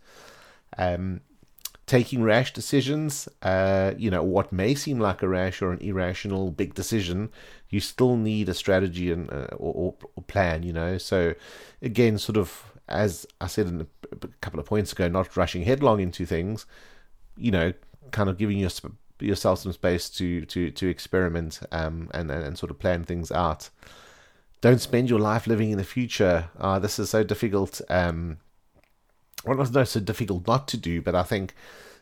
[0.78, 1.20] Um,
[1.86, 6.50] taking rash decisions, uh, you know, what may seem like a rash or an irrational
[6.50, 7.30] big decision,
[7.68, 10.96] you still need a strategy and uh, or, or plan, you know.
[10.98, 11.34] So,
[11.82, 13.86] again, sort of as I said in a,
[14.40, 16.66] couple of points ago, not rushing headlong into things,
[17.36, 17.72] you know,
[18.10, 18.70] kind of giving your,
[19.20, 23.32] yourself some space to to to experiment um, and, and and sort of plan things
[23.32, 23.70] out.
[24.60, 26.50] Don't spend your life living in the future.
[26.58, 27.80] Uh, this is so difficult.
[27.88, 28.38] Um,
[29.44, 31.54] well, it's not so difficult not to do, but I think,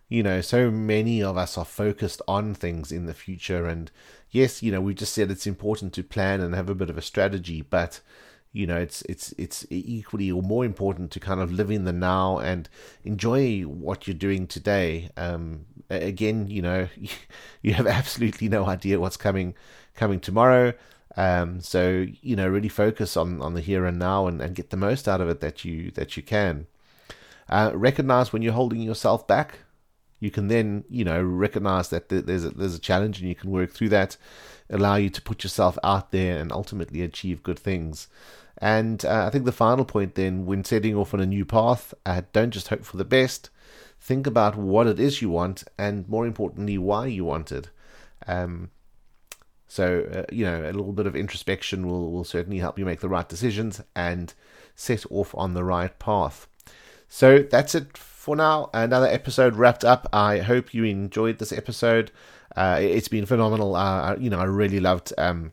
[0.09, 3.66] you know, so many of us are focused on things in the future.
[3.66, 3.91] And
[4.30, 6.99] yes, you know, we just said it's important to plan and have a bit of
[6.99, 8.01] a strategy, but
[8.53, 11.93] you know, it's it's it's equally or more important to kind of live in the
[11.93, 12.68] now and
[13.05, 15.11] enjoy what you're doing today.
[15.16, 16.88] Um, again, you know,
[17.62, 19.55] you have absolutely no idea what's coming
[19.95, 20.72] coming tomorrow.
[21.16, 24.70] Um, so you know, really focus on on the here and now and, and get
[24.70, 26.66] the most out of it that you that you can.
[27.51, 29.59] Uh, recognize when you're holding yourself back.
[30.21, 33.51] You can then, you know, recognize that there's a, there's a challenge and you can
[33.51, 34.17] work through that.
[34.69, 38.07] Allow you to put yourself out there and ultimately achieve good things.
[38.59, 41.95] And uh, I think the final point then, when setting off on a new path,
[42.05, 43.51] uh, don't just hope for the best.
[43.99, 47.71] Think about what it is you want, and more importantly, why you want it.
[48.27, 48.71] Um,
[49.67, 53.01] so uh, you know, a little bit of introspection will will certainly help you make
[53.01, 54.35] the right decisions and
[54.75, 56.47] set off on the right path.
[57.13, 58.71] So that's it for now.
[58.73, 60.09] Another episode wrapped up.
[60.13, 62.13] I hope you enjoyed this episode.
[62.57, 63.75] Uh, it's been phenomenal.
[63.75, 65.53] Uh, you know, I really loved um,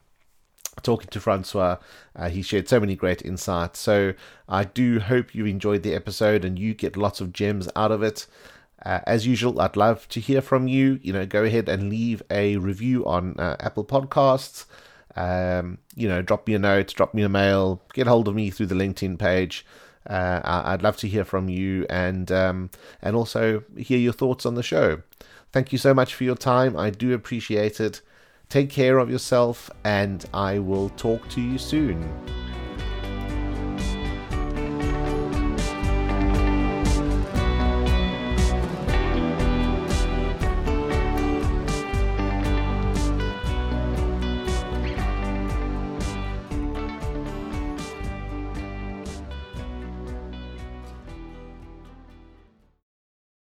[0.84, 1.78] talking to Francois.
[2.16, 3.80] Uh, he shared so many great insights.
[3.80, 4.14] So
[4.48, 8.04] I do hope you enjoyed the episode and you get lots of gems out of
[8.04, 8.28] it.
[8.86, 11.00] Uh, as usual, I'd love to hear from you.
[11.02, 14.66] You know, go ahead and leave a review on uh, Apple Podcasts.
[15.16, 18.52] Um, you know, drop me a note, drop me a mail, get hold of me
[18.52, 19.66] through the LinkedIn page.
[20.10, 22.70] Uh, I'd love to hear from you and um,
[23.02, 25.02] and also hear your thoughts on the show.
[25.52, 26.78] Thank you so much for your time.
[26.78, 28.02] I do appreciate it.
[28.50, 32.10] Take care of yourself, and I will talk to you soon.